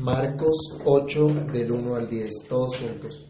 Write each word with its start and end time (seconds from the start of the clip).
Marcos 0.00 0.80
8 0.84 1.26
del 1.52 1.70
1 1.70 1.94
al 1.94 2.08
10, 2.08 2.28
todos 2.48 2.76
juntos. 2.78 3.26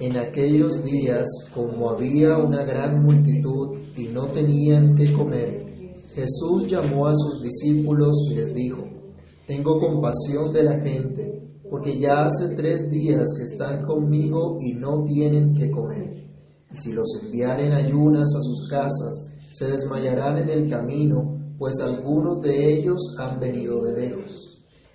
En 0.00 0.16
aquellos 0.16 0.82
días, 0.82 1.24
como 1.54 1.90
había 1.90 2.36
una 2.38 2.64
gran 2.64 3.00
multitud 3.02 3.78
y 3.96 4.08
no 4.08 4.28
tenían 4.32 4.96
que 4.96 5.12
comer, 5.12 5.94
Jesús 6.12 6.66
llamó 6.66 7.06
a 7.06 7.14
sus 7.14 7.42
discípulos 7.42 8.28
y 8.28 8.34
les 8.34 8.52
dijo, 8.52 8.82
Tengo 9.46 9.78
compasión 9.78 10.52
de 10.52 10.64
la 10.64 10.80
gente, 10.80 11.60
porque 11.70 11.96
ya 11.96 12.24
hace 12.24 12.56
tres 12.56 12.90
días 12.90 13.26
que 13.36 13.44
están 13.44 13.86
conmigo 13.86 14.56
y 14.60 14.72
no 14.72 15.04
tienen 15.04 15.54
que 15.54 15.70
comer. 15.70 16.28
Y 16.72 16.76
si 16.76 16.92
los 16.92 17.22
enviaren 17.22 17.72
ayunas 17.72 18.34
a 18.34 18.40
sus 18.40 18.68
casas, 18.68 19.36
se 19.52 19.70
desmayarán 19.70 20.38
en 20.38 20.48
el 20.48 20.68
camino, 20.68 21.54
pues 21.56 21.78
algunos 21.80 22.40
de 22.40 22.72
ellos 22.72 23.14
han 23.16 23.38
venido 23.38 23.80
de 23.82 23.92
lejos. 23.92 24.49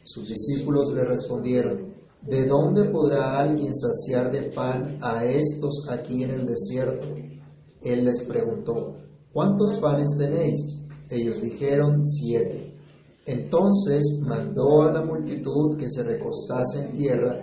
Sus 0.06 0.28
discípulos 0.28 0.94
le 0.94 1.04
respondieron, 1.04 1.96
¿de 2.22 2.46
dónde 2.46 2.84
podrá 2.92 3.40
alguien 3.40 3.74
saciar 3.74 4.32
de 4.32 4.52
pan 4.52 5.00
a 5.02 5.26
estos 5.26 5.88
aquí 5.90 6.22
en 6.22 6.30
el 6.30 6.46
desierto? 6.46 7.08
Él 7.82 8.06
les 8.06 8.22
preguntó, 8.22 8.98
¿cuántos 9.34 9.74
panes 9.80 10.10
tenéis? 10.16 10.60
Ellos 11.10 11.42
dijeron, 11.42 12.06
siete. 12.06 12.72
Entonces 13.26 14.20
mandó 14.22 14.84
a 14.84 14.94
la 14.94 15.02
multitud 15.02 15.76
que 15.76 15.90
se 15.90 16.04
recostase 16.04 16.86
en 16.86 16.98
tierra, 16.98 17.40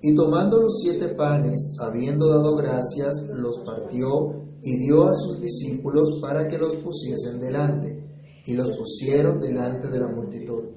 y 0.00 0.14
tomando 0.14 0.58
los 0.58 0.78
siete 0.80 1.08
panes, 1.08 1.76
habiendo 1.78 2.28
dado 2.28 2.56
gracias, 2.56 3.28
los 3.28 3.58
partió 3.58 4.42
y 4.62 4.78
dio 4.78 5.04
a 5.04 5.14
sus 5.14 5.38
discípulos 5.38 6.18
para 6.22 6.48
que 6.48 6.56
los 6.56 6.76
pusiesen 6.76 7.40
delante, 7.40 8.02
y 8.46 8.54
los 8.54 8.70
pusieron 8.70 9.38
delante 9.38 9.88
de 9.88 10.00
la 10.00 10.08
multitud 10.08 10.76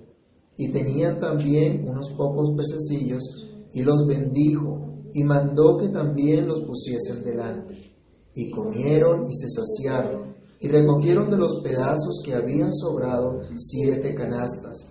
y 0.60 0.70
tenían 0.72 1.20
también 1.20 1.88
unos 1.88 2.10
pocos 2.18 2.50
pececillos, 2.58 3.24
y 3.72 3.82
los 3.82 4.06
bendijo, 4.06 4.90
y 5.14 5.24
mandó 5.24 5.78
que 5.78 5.88
también 5.88 6.48
los 6.48 6.60
pusiesen 6.64 7.24
delante. 7.24 7.96
Y 8.36 8.52
comieron 8.52 9.24
y 9.24 9.34
se 9.34 9.48
saciaron, 9.48 10.36
y 10.60 10.68
recogieron 10.68 11.30
de 11.30 11.38
los 11.38 11.62
pedazos 11.62 12.22
que 12.26 12.34
habían 12.34 12.74
sobrado 12.74 13.40
siete 13.56 14.14
canastas. 14.14 14.86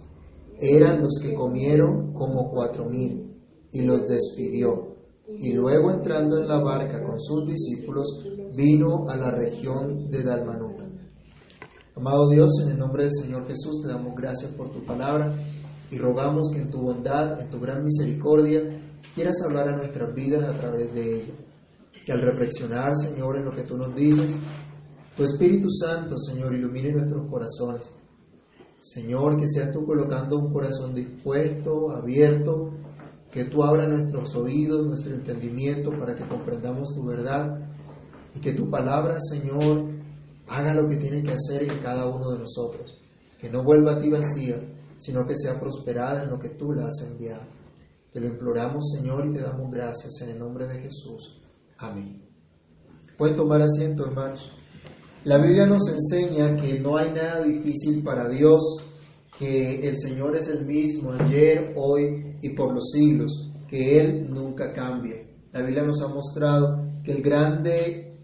Eran 0.58 1.02
los 1.02 1.18
que 1.22 1.34
comieron 1.34 2.14
como 2.14 2.50
cuatro 2.50 2.86
mil, 2.86 3.38
y 3.70 3.82
los 3.82 4.06
despidió. 4.06 4.96
Y 5.38 5.52
luego 5.52 5.90
entrando 5.90 6.38
en 6.38 6.48
la 6.48 6.60
barca 6.60 7.04
con 7.04 7.20
sus 7.20 7.44
discípulos, 7.44 8.24
vino 8.56 9.06
a 9.06 9.18
la 9.18 9.30
región 9.32 10.10
de 10.10 10.22
Dalmanuta. 10.22 10.86
Amado 11.94 12.30
Dios, 12.30 12.52
en 12.64 12.70
el 12.70 12.78
nombre 12.78 13.02
del 13.02 13.12
Señor 13.12 13.46
Jesús, 13.46 13.82
te 13.82 13.88
damos 13.88 14.14
gracias 14.16 14.52
por 14.52 14.70
tu 14.70 14.82
palabra 14.86 15.36
y 15.90 15.98
rogamos 15.98 16.50
que 16.52 16.60
en 16.60 16.70
tu 16.70 16.80
bondad, 16.80 17.40
en 17.40 17.48
tu 17.50 17.58
gran 17.60 17.84
misericordia, 17.84 18.60
quieras 19.14 19.36
hablar 19.44 19.68
a 19.68 19.76
nuestras 19.76 20.14
vidas 20.14 20.44
a 20.44 20.56
través 20.56 20.92
de 20.94 21.16
ella. 21.16 21.34
Que 22.04 22.12
al 22.12 22.20
reflexionar, 22.20 22.94
Señor, 22.96 23.38
en 23.38 23.44
lo 23.46 23.52
que 23.52 23.62
tú 23.62 23.76
nos 23.76 23.94
dices, 23.94 24.34
tu 25.16 25.24
Espíritu 25.24 25.68
Santo, 25.70 26.16
Señor, 26.18 26.54
ilumine 26.54 26.92
nuestros 26.92 27.28
corazones. 27.28 27.90
Señor, 28.80 29.38
que 29.38 29.48
seas 29.48 29.72
tú 29.72 29.84
colocando 29.84 30.38
un 30.38 30.52
corazón 30.52 30.94
dispuesto, 30.94 31.90
abierto, 31.90 32.70
que 33.30 33.44
tú 33.44 33.62
abras 33.62 33.88
nuestros 33.88 34.34
oídos, 34.36 34.86
nuestro 34.86 35.14
entendimiento 35.14 35.90
para 35.98 36.14
que 36.14 36.26
comprendamos 36.26 36.94
tu 36.94 37.04
verdad 37.04 37.46
y 38.34 38.40
que 38.40 38.52
tu 38.52 38.70
palabra, 38.70 39.18
Señor, 39.20 39.90
haga 40.46 40.74
lo 40.74 40.86
que 40.86 40.96
tiene 40.96 41.22
que 41.22 41.32
hacer 41.32 41.64
en 41.64 41.80
cada 41.80 42.06
uno 42.06 42.30
de 42.30 42.38
nosotros. 42.38 42.96
Que 43.38 43.50
no 43.50 43.64
vuelva 43.64 43.92
a 43.92 44.00
ti 44.00 44.08
vacía, 44.08 44.56
sino 44.98 45.26
que 45.26 45.36
sea 45.36 45.58
prosperada 45.58 46.24
en 46.24 46.30
lo 46.30 46.38
que 46.38 46.50
tú 46.50 46.72
la 46.72 46.86
has 46.86 47.00
enviado. 47.02 47.42
Te 48.12 48.20
lo 48.20 48.26
imploramos, 48.26 48.96
Señor, 48.96 49.26
y 49.26 49.32
te 49.32 49.40
damos 49.40 49.70
gracias 49.70 50.20
en 50.22 50.30
el 50.30 50.38
nombre 50.38 50.66
de 50.66 50.80
Jesús. 50.80 51.40
Amén. 51.78 52.22
Pueden 53.16 53.36
tomar 53.36 53.62
asiento, 53.62 54.06
hermanos. 54.06 54.50
La 55.24 55.38
Biblia 55.38 55.66
nos 55.66 55.88
enseña 55.88 56.56
que 56.56 56.78
no 56.80 56.96
hay 56.96 57.12
nada 57.12 57.42
difícil 57.42 58.02
para 58.02 58.28
Dios, 58.28 58.62
que 59.38 59.86
el 59.88 59.98
Señor 59.98 60.36
es 60.36 60.48
el 60.48 60.64
mismo 60.66 61.12
ayer, 61.12 61.74
hoy 61.76 62.36
y 62.40 62.50
por 62.50 62.72
los 62.72 62.90
siglos, 62.92 63.50
que 63.68 64.00
Él 64.00 64.28
nunca 64.30 64.72
cambia. 64.72 65.16
La 65.52 65.62
Biblia 65.62 65.82
nos 65.82 66.00
ha 66.02 66.08
mostrado 66.08 66.84
que 67.04 67.12
el 67.12 67.22
grande 67.22 68.16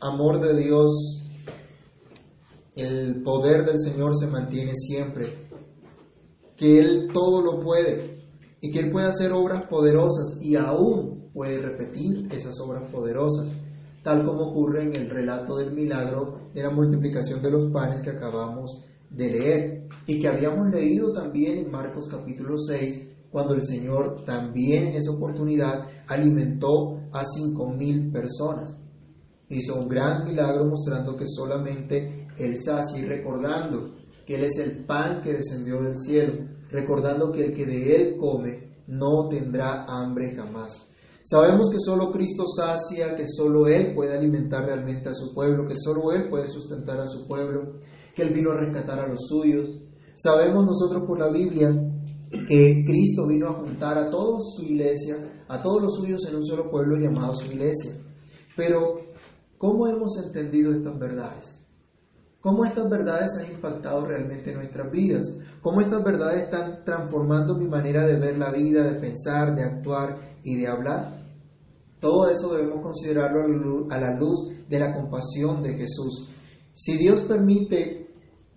amor 0.00 0.40
de 0.40 0.62
Dios, 0.62 1.22
el 2.76 3.22
poder 3.22 3.64
del 3.64 3.80
Señor 3.80 4.16
se 4.16 4.26
mantiene 4.26 4.72
siempre 4.74 5.49
que 6.60 6.78
Él 6.78 7.08
todo 7.10 7.40
lo 7.40 7.58
puede 7.58 8.20
y 8.60 8.70
que 8.70 8.80
Él 8.80 8.90
puede 8.92 9.06
hacer 9.06 9.32
obras 9.32 9.66
poderosas 9.66 10.38
y 10.42 10.56
aún 10.56 11.30
puede 11.32 11.56
repetir 11.56 12.28
esas 12.30 12.60
obras 12.60 12.82
poderosas, 12.92 13.50
tal 14.02 14.26
como 14.26 14.50
ocurre 14.50 14.82
en 14.82 14.94
el 14.94 15.08
relato 15.08 15.56
del 15.56 15.72
milagro 15.72 16.50
de 16.52 16.62
la 16.62 16.68
multiplicación 16.68 17.40
de 17.40 17.50
los 17.50 17.64
panes 17.72 18.02
que 18.02 18.10
acabamos 18.10 18.84
de 19.08 19.30
leer 19.30 19.88
y 20.06 20.20
que 20.20 20.28
habíamos 20.28 20.68
leído 20.70 21.14
también 21.14 21.56
en 21.56 21.70
Marcos 21.70 22.08
capítulo 22.08 22.58
6, 22.58 23.08
cuando 23.30 23.54
el 23.54 23.62
Señor 23.62 24.22
también 24.26 24.88
en 24.88 24.96
esa 24.96 25.12
oportunidad 25.12 25.86
alimentó 26.08 27.00
a 27.10 27.24
cinco 27.24 27.70
mil 27.70 28.12
personas. 28.12 28.76
Hizo 29.48 29.76
un 29.80 29.88
gran 29.88 30.24
milagro 30.24 30.66
mostrando 30.66 31.16
que 31.16 31.24
solamente 31.26 32.28
Él 32.36 32.58
sacia 32.62 33.00
y 33.00 33.06
recordando 33.06 33.94
que 34.30 34.36
Él 34.36 34.44
es 34.44 34.58
el 34.58 34.84
pan 34.86 35.22
que 35.22 35.32
descendió 35.32 35.82
del 35.82 35.96
cielo, 35.96 36.34
recordando 36.70 37.32
que 37.32 37.46
el 37.46 37.52
que 37.52 37.66
de 37.66 37.96
Él 37.96 38.16
come 38.16 38.84
no 38.86 39.26
tendrá 39.28 39.84
hambre 39.88 40.36
jamás. 40.36 40.88
Sabemos 41.24 41.68
que 41.68 41.80
solo 41.80 42.12
Cristo 42.12 42.44
sacia, 42.46 43.16
que 43.16 43.26
solo 43.26 43.66
Él 43.66 43.92
puede 43.92 44.16
alimentar 44.16 44.66
realmente 44.66 45.08
a 45.08 45.14
su 45.14 45.34
pueblo, 45.34 45.66
que 45.66 45.74
solo 45.76 46.12
Él 46.12 46.28
puede 46.30 46.46
sustentar 46.46 47.00
a 47.00 47.08
su 47.08 47.26
pueblo, 47.26 47.80
que 48.14 48.22
Él 48.22 48.32
vino 48.32 48.52
a 48.52 48.56
rescatar 48.56 49.00
a 49.00 49.08
los 49.08 49.26
suyos. 49.26 49.68
Sabemos 50.14 50.64
nosotros 50.64 51.02
por 51.08 51.18
la 51.18 51.28
Biblia 51.28 51.68
que 52.30 52.84
Cristo 52.86 53.26
vino 53.26 53.48
a 53.48 53.54
juntar 53.54 53.98
a 53.98 54.10
toda 54.10 54.38
su 54.38 54.62
iglesia, 54.62 55.44
a 55.48 55.60
todos 55.60 55.82
los 55.82 55.96
suyos 55.96 56.24
en 56.28 56.36
un 56.36 56.44
solo 56.44 56.70
pueblo 56.70 56.96
llamado 57.00 57.34
su 57.34 57.46
iglesia. 57.46 57.94
Pero, 58.56 58.94
¿cómo 59.58 59.88
hemos 59.88 60.24
entendido 60.24 60.72
estas 60.72 60.96
verdades? 61.00 61.59
Cómo 62.40 62.64
estas 62.64 62.88
verdades 62.88 63.36
han 63.38 63.52
impactado 63.52 64.06
realmente 64.06 64.54
nuestras 64.54 64.90
vidas, 64.90 65.26
cómo 65.60 65.80
estas 65.80 66.02
verdades 66.02 66.44
están 66.44 66.84
transformando 66.84 67.56
mi 67.56 67.68
manera 67.68 68.06
de 68.06 68.18
ver 68.18 68.38
la 68.38 68.50
vida, 68.50 68.84
de 68.84 68.98
pensar, 68.98 69.54
de 69.54 69.64
actuar 69.64 70.38
y 70.42 70.56
de 70.56 70.66
hablar. 70.66 71.20
Todo 72.00 72.30
eso 72.30 72.54
debemos 72.54 72.82
considerarlo 72.82 73.86
a 73.90 74.00
la 74.00 74.14
luz 74.14 74.48
de 74.68 74.78
la 74.78 74.94
compasión 74.94 75.62
de 75.62 75.74
Jesús. 75.74 76.30
Si 76.72 76.96
Dios 76.96 77.20
permite 77.22 78.08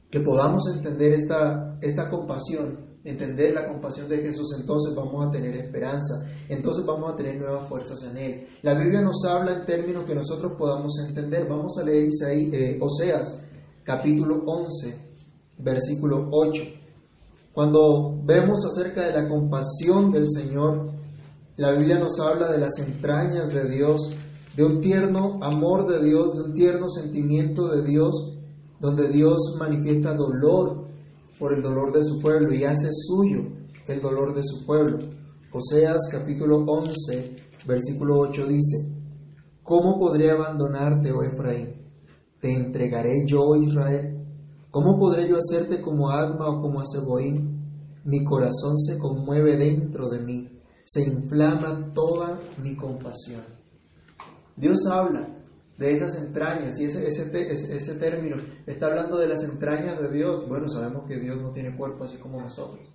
que 0.09 0.21
podamos 0.21 0.63
entender 0.73 1.11
esta, 1.11 1.77
esta 1.81 2.09
compasión, 2.09 2.93
entender 3.03 3.53
la 3.53 3.67
compasión 3.67 4.07
de 4.07 4.19
Jesús, 4.19 4.55
entonces 4.57 4.95
vamos 4.95 5.25
a 5.25 5.29
tener 5.29 5.53
esperanza, 5.57 6.25
entonces 6.47 6.85
vamos 6.85 7.11
a 7.11 7.15
tener 7.17 7.37
nuevas 7.37 7.67
fuerzas 7.67 8.01
en 8.03 8.17
Él. 8.17 8.47
La 8.61 8.75
Biblia 8.75 9.01
nos 9.01 9.25
habla 9.25 9.59
en 9.59 9.65
términos 9.65 10.05
que 10.05 10.15
nosotros 10.15 10.53
podamos 10.57 10.93
entender. 11.05 11.45
Vamos 11.49 11.77
a 11.77 11.83
leer 11.83 12.05
Isaí, 12.05 12.49
eh, 12.53 12.79
Oseas 12.79 13.43
capítulo 13.83 14.43
11, 14.45 14.97
versículo 15.59 16.29
8. 16.31 16.63
Cuando 17.51 18.17
vemos 18.23 18.65
acerca 18.65 19.05
de 19.05 19.21
la 19.21 19.27
compasión 19.27 20.09
del 20.09 20.25
Señor, 20.27 20.91
la 21.57 21.71
Biblia 21.71 21.99
nos 21.99 22.19
habla 22.19 22.51
de 22.51 22.57
las 22.57 22.79
entrañas 22.79 23.53
de 23.53 23.69
Dios, 23.69 24.09
de 24.55 24.63
un 24.63 24.81
tierno 24.81 25.39
amor 25.41 25.87
de 25.87 26.03
Dios, 26.03 26.35
de 26.35 26.43
un 26.43 26.53
tierno 26.53 26.87
sentimiento 26.87 27.67
de 27.67 27.83
Dios, 27.83 28.37
donde 28.79 29.09
Dios 29.09 29.55
manifiesta 29.59 30.13
dolor 30.13 30.87
por 31.37 31.53
el 31.53 31.61
dolor 31.61 31.91
de 31.91 32.03
su 32.03 32.19
pueblo 32.21 32.53
y 32.53 32.63
hace 32.63 32.89
suyo 32.91 33.43
el 33.87 34.01
dolor 34.01 34.33
de 34.33 34.43
su 34.43 34.65
pueblo. 34.65 34.97
Oseas 35.51 35.99
capítulo 36.11 36.63
11, 36.65 37.35
versículo 37.67 38.19
8 38.19 38.47
dice, 38.47 38.89
¿Cómo 39.61 39.99
podré 39.99 40.31
abandonarte, 40.31 41.11
oh 41.11 41.21
Efraín? 41.21 41.82
Te 42.43 42.51
entregaré 42.51 43.23
yo, 43.25 43.55
Israel. 43.55 44.21
¿Cómo 44.69 44.99
podré 44.99 45.29
yo 45.29 45.37
hacerte 45.37 45.81
como 45.81 46.09
alma 46.09 46.49
o 46.49 46.59
como 46.59 46.81
a 46.81 46.83
Mi 48.03 48.23
corazón 48.25 48.77
se 48.77 48.99
conmueve 48.99 49.55
dentro 49.55 50.09
de 50.09 50.19
mí, 50.19 50.49
se 50.83 51.03
inflama 51.03 51.93
toda 51.93 52.41
mi 52.61 52.75
compasión. 52.75 53.43
Dios 54.57 54.77
habla 54.91 55.25
de 55.77 55.93
esas 55.93 56.17
entrañas 56.17 56.77
y 56.81 56.83
ese, 56.83 57.07
ese, 57.07 57.31
ese, 57.75 57.95
término 57.95 58.35
está 58.65 58.87
hablando 58.87 59.17
de 59.17 59.29
las 59.29 59.41
entrañas 59.43 60.01
de 60.01 60.11
Dios. 60.11 60.45
Bueno, 60.49 60.67
sabemos 60.67 61.05
que 61.07 61.19
Dios 61.19 61.41
no 61.41 61.51
tiene 61.51 61.77
cuerpo 61.77 62.03
así 62.03 62.17
como 62.17 62.41
nosotros, 62.41 62.85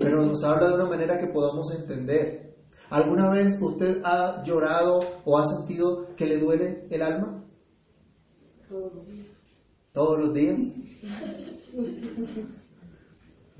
pero 0.00 0.26
nos 0.26 0.42
habla 0.42 0.70
de 0.70 0.74
una 0.74 0.86
manera 0.86 1.16
que 1.20 1.28
podamos 1.28 1.72
entender. 1.78 2.56
¿Alguna 2.90 3.30
vez 3.30 3.56
usted 3.60 4.00
ha 4.02 4.42
llorado 4.42 4.98
o 5.24 5.38
ha 5.38 5.46
sentido 5.46 6.08
que 6.16 6.26
le 6.26 6.38
duele 6.38 6.88
el 6.90 7.02
alma? 7.02 7.37
Todos 9.92 10.18
los 10.18 10.34
días. 10.34 10.60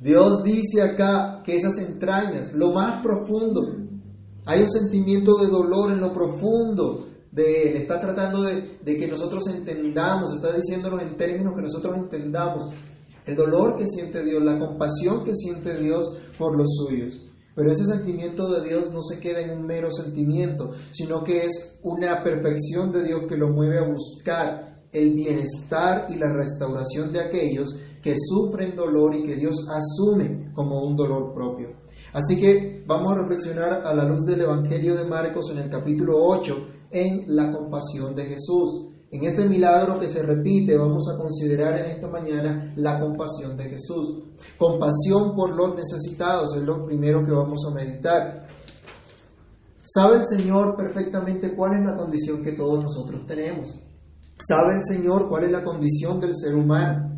Dios 0.00 0.44
dice 0.44 0.82
acá 0.82 1.42
que 1.44 1.56
esas 1.56 1.78
entrañas, 1.78 2.54
lo 2.54 2.72
más 2.72 3.02
profundo, 3.02 3.62
hay 4.44 4.62
un 4.62 4.70
sentimiento 4.70 5.36
de 5.38 5.48
dolor 5.48 5.92
en 5.92 6.00
lo 6.00 6.12
profundo 6.12 7.08
de 7.32 7.62
Él. 7.62 7.76
Está 7.76 8.00
tratando 8.00 8.42
de, 8.42 8.78
de 8.82 8.96
que 8.96 9.08
nosotros 9.08 9.46
entendamos, 9.48 10.34
está 10.34 10.52
diciéndonos 10.52 11.02
en 11.02 11.16
términos 11.16 11.54
que 11.56 11.62
nosotros 11.62 11.96
entendamos 11.96 12.68
el 13.26 13.34
dolor 13.34 13.76
que 13.76 13.86
siente 13.86 14.24
Dios, 14.24 14.42
la 14.42 14.58
compasión 14.58 15.24
que 15.24 15.34
siente 15.34 15.76
Dios 15.78 16.16
por 16.38 16.56
los 16.56 16.68
suyos. 16.76 17.18
Pero 17.54 17.72
ese 17.72 17.86
sentimiento 17.86 18.48
de 18.52 18.68
Dios 18.68 18.92
no 18.92 19.02
se 19.02 19.18
queda 19.18 19.40
en 19.40 19.50
un 19.50 19.66
mero 19.66 19.90
sentimiento, 19.90 20.70
sino 20.92 21.24
que 21.24 21.44
es 21.44 21.76
una 21.82 22.22
perfección 22.22 22.92
de 22.92 23.02
Dios 23.02 23.22
que 23.28 23.36
lo 23.36 23.48
mueve 23.48 23.78
a 23.78 23.88
buscar 23.88 24.67
el 24.92 25.14
bienestar 25.14 26.06
y 26.08 26.16
la 26.16 26.32
restauración 26.32 27.12
de 27.12 27.20
aquellos 27.20 27.76
que 28.02 28.14
sufren 28.16 28.76
dolor 28.76 29.14
y 29.14 29.24
que 29.24 29.36
Dios 29.36 29.66
asume 29.68 30.52
como 30.54 30.82
un 30.82 30.96
dolor 30.96 31.32
propio. 31.34 31.70
Así 32.12 32.40
que 32.40 32.84
vamos 32.86 33.12
a 33.12 33.22
reflexionar 33.22 33.82
a 33.84 33.94
la 33.94 34.04
luz 34.04 34.24
del 34.24 34.40
Evangelio 34.40 34.96
de 34.96 35.04
Marcos 35.04 35.50
en 35.50 35.58
el 35.58 35.70
capítulo 35.70 36.16
8 36.16 36.54
en 36.90 37.24
la 37.34 37.50
compasión 37.50 38.14
de 38.14 38.24
Jesús. 38.24 38.86
En 39.10 39.24
este 39.24 39.46
milagro 39.46 39.98
que 39.98 40.08
se 40.08 40.22
repite, 40.22 40.76
vamos 40.76 41.04
a 41.12 41.18
considerar 41.18 41.78
en 41.78 41.86
esta 41.86 42.08
mañana 42.08 42.72
la 42.76 43.00
compasión 43.00 43.56
de 43.56 43.64
Jesús. 43.64 44.22
Compasión 44.58 45.34
por 45.34 45.54
los 45.54 45.74
necesitados 45.76 46.54
es 46.56 46.62
lo 46.62 46.84
primero 46.84 47.24
que 47.24 47.32
vamos 47.32 47.60
a 47.66 47.74
meditar. 47.74 48.46
¿Sabe 49.82 50.16
el 50.16 50.26
Señor 50.26 50.76
perfectamente 50.76 51.54
cuál 51.54 51.78
es 51.78 51.86
la 51.86 51.96
condición 51.96 52.42
que 52.42 52.52
todos 52.52 52.82
nosotros 52.82 53.26
tenemos? 53.26 53.74
¿Sabe 54.38 54.74
el 54.74 54.84
Señor 54.84 55.28
cuál 55.28 55.44
es 55.44 55.50
la 55.50 55.64
condición 55.64 56.20
del 56.20 56.32
ser 56.34 56.54
humano? 56.54 57.16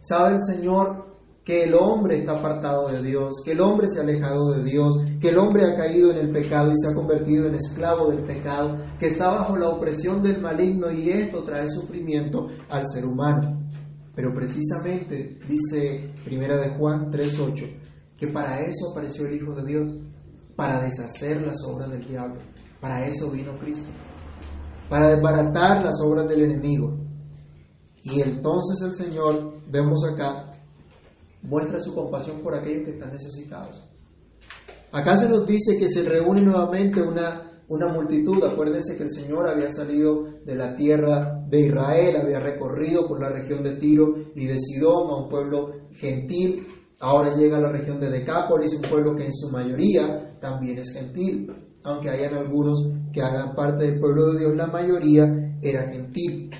¿Sabe 0.00 0.34
el 0.34 0.42
Señor 0.42 1.08
que 1.44 1.64
el 1.64 1.74
hombre 1.74 2.18
está 2.18 2.38
apartado 2.38 2.88
de 2.88 3.02
Dios, 3.02 3.42
que 3.44 3.52
el 3.52 3.60
hombre 3.60 3.88
se 3.88 4.00
ha 4.00 4.02
alejado 4.02 4.52
de 4.52 4.62
Dios, 4.62 4.96
que 5.20 5.30
el 5.30 5.38
hombre 5.38 5.64
ha 5.64 5.74
caído 5.74 6.10
en 6.10 6.18
el 6.18 6.30
pecado 6.30 6.70
y 6.70 6.76
se 6.76 6.88
ha 6.88 6.94
convertido 6.94 7.46
en 7.46 7.54
esclavo 7.54 8.10
del 8.10 8.24
pecado, 8.24 8.76
que 8.98 9.06
está 9.06 9.30
bajo 9.30 9.56
la 9.56 9.68
opresión 9.68 10.22
del 10.22 10.40
maligno 10.40 10.90
y 10.92 11.10
esto 11.10 11.42
trae 11.44 11.68
sufrimiento 11.68 12.46
al 12.68 12.84
ser 12.86 13.06
humano. 13.06 13.58
Pero 14.14 14.34
precisamente 14.34 15.38
dice 15.48 16.12
Primera 16.24 16.58
de 16.58 16.76
Juan 16.76 17.10
3:8 17.10 17.80
que 18.20 18.28
para 18.28 18.60
eso 18.60 18.90
apareció 18.90 19.26
el 19.26 19.36
Hijo 19.36 19.54
de 19.54 19.64
Dios, 19.64 19.88
para 20.54 20.82
deshacer 20.82 21.40
las 21.40 21.56
obras 21.66 21.88
del 21.88 22.06
diablo. 22.06 22.38
Para 22.78 23.06
eso 23.06 23.30
vino 23.30 23.58
Cristo, 23.58 23.88
para 24.90 25.14
desbaratar 25.14 25.84
las 25.84 26.00
obras 26.00 26.28
del 26.28 26.42
enemigo. 26.42 26.98
Y 28.02 28.20
entonces 28.20 28.82
el 28.82 28.94
Señor, 28.96 29.54
vemos 29.70 30.04
acá, 30.04 30.50
muestra 31.42 31.78
su 31.78 31.94
compasión 31.94 32.40
por 32.40 32.56
aquellos 32.56 32.84
que 32.84 32.90
están 32.94 33.12
necesitados. 33.12 33.88
Acá 34.90 35.16
se 35.16 35.28
nos 35.28 35.46
dice 35.46 35.78
que 35.78 35.88
se 35.88 36.02
reúne 36.02 36.42
nuevamente 36.42 37.00
una, 37.00 37.62
una 37.68 37.92
multitud. 37.92 38.42
Acuérdense 38.42 38.96
que 38.96 39.04
el 39.04 39.12
Señor 39.12 39.48
había 39.48 39.70
salido 39.70 40.24
de 40.44 40.56
la 40.56 40.74
tierra 40.74 41.40
de 41.48 41.60
Israel, 41.60 42.16
había 42.20 42.40
recorrido 42.40 43.06
por 43.06 43.20
la 43.20 43.30
región 43.30 43.62
de 43.62 43.76
Tiro 43.76 44.16
y 44.34 44.46
de 44.46 44.58
Sidón, 44.58 45.08
a 45.10 45.16
un 45.22 45.28
pueblo 45.28 45.70
gentil. 45.92 46.66
Ahora 46.98 47.36
llega 47.36 47.58
a 47.58 47.60
la 47.60 47.70
región 47.70 48.00
de 48.00 48.10
Decápolis, 48.10 48.74
un 48.74 48.90
pueblo 48.90 49.14
que 49.14 49.26
en 49.26 49.32
su 49.32 49.50
mayoría 49.50 50.36
también 50.40 50.78
es 50.78 50.92
gentil. 50.92 51.69
Aunque 51.82 52.10
hayan 52.10 52.34
algunos 52.34 52.90
que 53.12 53.22
hagan 53.22 53.54
parte 53.54 53.86
del 53.86 54.00
pueblo 54.00 54.32
de 54.32 54.40
Dios, 54.40 54.56
la 54.56 54.66
mayoría 54.66 55.24
era 55.62 55.90
gentil. 55.90 56.50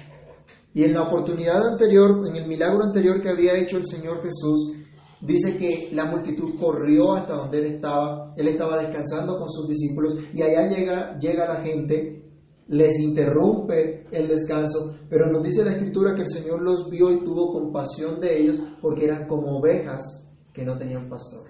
Y 0.72 0.84
en 0.84 0.94
la 0.94 1.02
oportunidad 1.02 1.66
anterior, 1.66 2.26
en 2.26 2.36
el 2.36 2.46
milagro 2.46 2.84
anterior 2.84 3.20
que 3.20 3.30
había 3.30 3.58
hecho 3.58 3.76
el 3.76 3.86
Señor 3.86 4.22
Jesús, 4.22 4.72
dice 5.20 5.58
que 5.58 5.90
la 5.92 6.06
multitud 6.06 6.54
corrió 6.58 7.14
hasta 7.14 7.34
donde 7.34 7.58
él 7.58 7.74
estaba, 7.74 8.32
él 8.36 8.48
estaba 8.48 8.78
descansando 8.78 9.36
con 9.36 9.48
sus 9.50 9.68
discípulos 9.68 10.16
y 10.32 10.42
allá 10.42 10.68
llega, 10.68 11.18
llega 11.18 11.54
la 11.54 11.62
gente, 11.62 12.24
les 12.68 13.00
interrumpe 13.00 14.06
el 14.12 14.28
descanso, 14.28 14.94
pero 15.08 15.26
nos 15.26 15.42
dice 15.42 15.64
la 15.64 15.72
escritura 15.72 16.14
que 16.14 16.22
el 16.22 16.28
Señor 16.28 16.62
los 16.62 16.88
vio 16.88 17.10
y 17.10 17.24
tuvo 17.24 17.52
compasión 17.52 18.20
de 18.20 18.40
ellos 18.40 18.58
porque 18.80 19.04
eran 19.04 19.26
como 19.26 19.58
ovejas 19.58 20.30
que 20.52 20.64
no 20.64 20.78
tenían 20.78 21.08
pastor. 21.08 21.48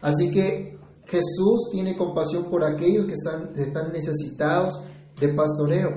Así 0.00 0.30
que 0.30 0.77
Jesús 1.08 1.70
tiene 1.72 1.96
compasión 1.96 2.50
por 2.50 2.62
aquellos 2.62 3.06
que 3.06 3.14
están, 3.14 3.92
necesitados 3.92 4.84
de 5.18 5.28
pastoreo. 5.32 5.88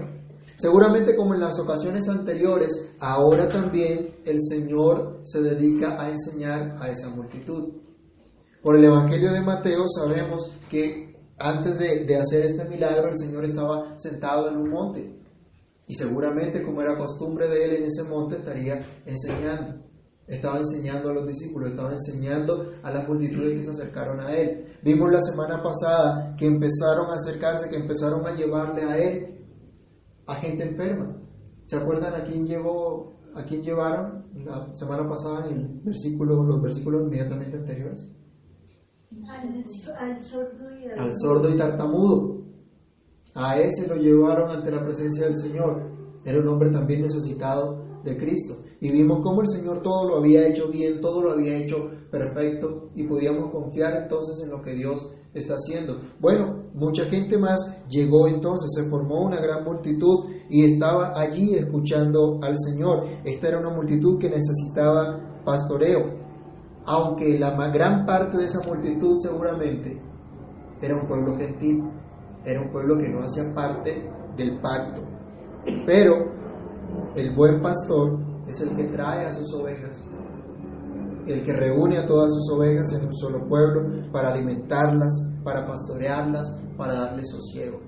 Seguramente 0.56 1.16
como 1.16 1.34
en 1.34 1.42
las 1.42 1.60
ocasiones 1.60 2.08
anteriores, 2.08 2.94
ahora 3.00 3.50
también 3.50 4.16
el 4.26 4.38
Señor 4.42 5.20
se 5.24 5.42
dedica 5.42 6.02
a 6.02 6.10
enseñar 6.10 6.78
a 6.80 6.90
esa 6.90 7.10
multitud. 7.10 7.74
Por 8.62 8.78
el 8.78 8.86
Evangelio 8.86 9.32
de 9.32 9.42
Mateo 9.42 9.86
sabemos 9.88 10.56
que 10.70 11.12
antes 11.38 11.78
de, 11.80 12.16
hacer 12.16 12.46
este 12.46 12.66
milagro 12.66 13.10
el 13.10 13.18
Señor 13.18 13.44
estaba 13.44 13.96
sentado 13.98 14.50
en 14.50 14.58
un 14.58 14.70
monte 14.70 15.20
y 15.88 15.94
seguramente 15.94 16.64
como 16.64 16.82
era 16.82 16.98
costumbre 16.98 17.48
de 17.48 17.66
él 17.66 17.74
en 17.74 17.84
ese 17.84 18.04
monte 18.04 18.38
estaría 18.38 18.80
enseñando. 19.06 19.91
Estaba 20.28 20.60
enseñando 20.60 21.10
a 21.10 21.14
los 21.14 21.28
discípulos, 21.28 21.72
estaba 21.72 21.92
enseñando 21.92 22.72
a 22.84 22.92
las 22.92 23.08
multitudes 23.08 23.58
que 23.58 23.64
se 23.64 23.72
acercaron 23.72 24.20
a 24.22 24.34
él. 24.34 24.78
Vimos 24.82 25.12
la 25.12 25.22
semana 25.22 25.62
pasada 25.62 26.36
que 26.38 26.46
empezaron 26.46 27.10
a 27.10 27.16
acercarse, 27.16 27.70
que 27.70 27.76
empezaron 27.76 28.26
a 28.26 28.34
llevarle 28.34 28.84
a 28.84 28.98
él 28.98 29.32
a 30.28 30.36
gente 30.36 30.64
enferma. 30.64 31.18
¿Se 31.68 31.76
acuerdan 31.76 32.16
a 32.16 32.24
quién 32.24 32.46
llevó, 32.46 33.14
a 33.36 33.44
quién 33.44 33.62
llevaron 33.62 34.26
la 34.36 34.74
semana 34.76 35.08
pasada 35.08 35.48
en 35.48 35.58
el 35.58 35.82
versículo, 35.84 36.44
los 36.44 36.62
versículos 36.62 37.04
inmediatamente 37.04 37.58
anteriores? 37.58 38.12
Al, 39.98 40.24
sordo 40.24 40.80
y 40.80 40.86
al 40.86 41.16
sordo 41.16 41.50
y 41.50 41.58
tartamudo. 41.58 42.42
A 43.34 43.60
ese 43.60 43.88
lo 43.88 43.96
llevaron 43.96 44.50
ante 44.50 44.72
la 44.72 44.84
presencia 44.84 45.26
del 45.26 45.38
Señor. 45.38 45.92
Era 46.26 46.40
un 46.40 46.48
hombre 46.48 46.70
también 46.70 47.02
necesitado 47.02 48.02
de 48.04 48.18
Cristo. 48.18 48.64
Y 48.82 48.92
vimos 48.92 49.20
cómo 49.24 49.42
el 49.42 49.48
Señor 49.48 49.84
todo 49.84 50.08
lo 50.08 50.18
había 50.18 50.48
hecho 50.48 50.68
bien, 50.68 51.00
todo 51.02 51.22
lo 51.22 51.32
había 51.32 51.56
hecho 51.56 51.78
perfecto 52.10 52.90
y 52.96 53.04
podíamos 53.04 53.52
confiar 53.52 53.94
entonces 54.02 54.44
en 54.44 54.50
lo 54.50 54.60
que 54.64 54.74
Dios 54.74 55.14
está 55.36 55.54
haciendo. 55.54 56.02
Bueno, 56.20 56.64
mucha 56.74 57.06
gente 57.06 57.38
más 57.38 57.60
llegó 57.90 58.28
entonces, 58.28 58.72
se 58.74 58.90
formó 58.90 59.24
una 59.24 59.40
gran 59.40 59.64
multitud 59.64 60.26
y 60.50 60.66
estaba 60.66 61.14
allí 61.16 61.54
escuchando 61.54 62.40
al 62.42 62.56
Señor. 62.58 63.06
Esta 63.24 63.50
era 63.50 63.60
una 63.60 63.70
multitud 63.70 64.18
que 64.18 64.30
necesitaba 64.30 65.44
pastoreo, 65.46 66.20
aunque 66.86 67.38
la 67.38 67.56
más 67.56 67.72
gran 67.72 68.04
parte 68.04 68.38
de 68.38 68.46
esa 68.46 68.68
multitud 68.68 69.16
seguramente 69.22 70.02
era 70.82 70.96
un 70.96 71.08
pueblo 71.08 71.38
gentil, 71.38 71.84
era 72.44 72.62
un 72.62 72.72
pueblo 72.72 72.98
que 72.98 73.10
no 73.10 73.20
hacía 73.20 73.54
parte 73.54 74.10
del 74.36 74.60
pacto. 74.60 75.02
Pero 75.86 76.16
el 77.16 77.36
buen 77.36 77.62
pastor 77.62 78.31
es 78.52 78.62
el 78.62 78.76
que 78.76 78.84
trae 78.86 79.26
a 79.26 79.34
sus 79.34 79.54
ovejas 79.54 80.04
el 81.28 81.44
que 81.44 81.54
reúne 81.54 81.98
a 81.98 82.06
todas 82.06 82.34
sus 82.34 82.50
ovejas 82.56 82.92
en 82.94 83.06
un 83.06 83.14
solo 83.14 83.48
pueblo 83.48 84.12
para 84.12 84.30
alimentarlas, 84.30 85.14
para 85.44 85.66
pastorearlas, 85.66 86.52
para 86.78 86.94
darles 86.94 87.30
sosiego. 87.30 87.80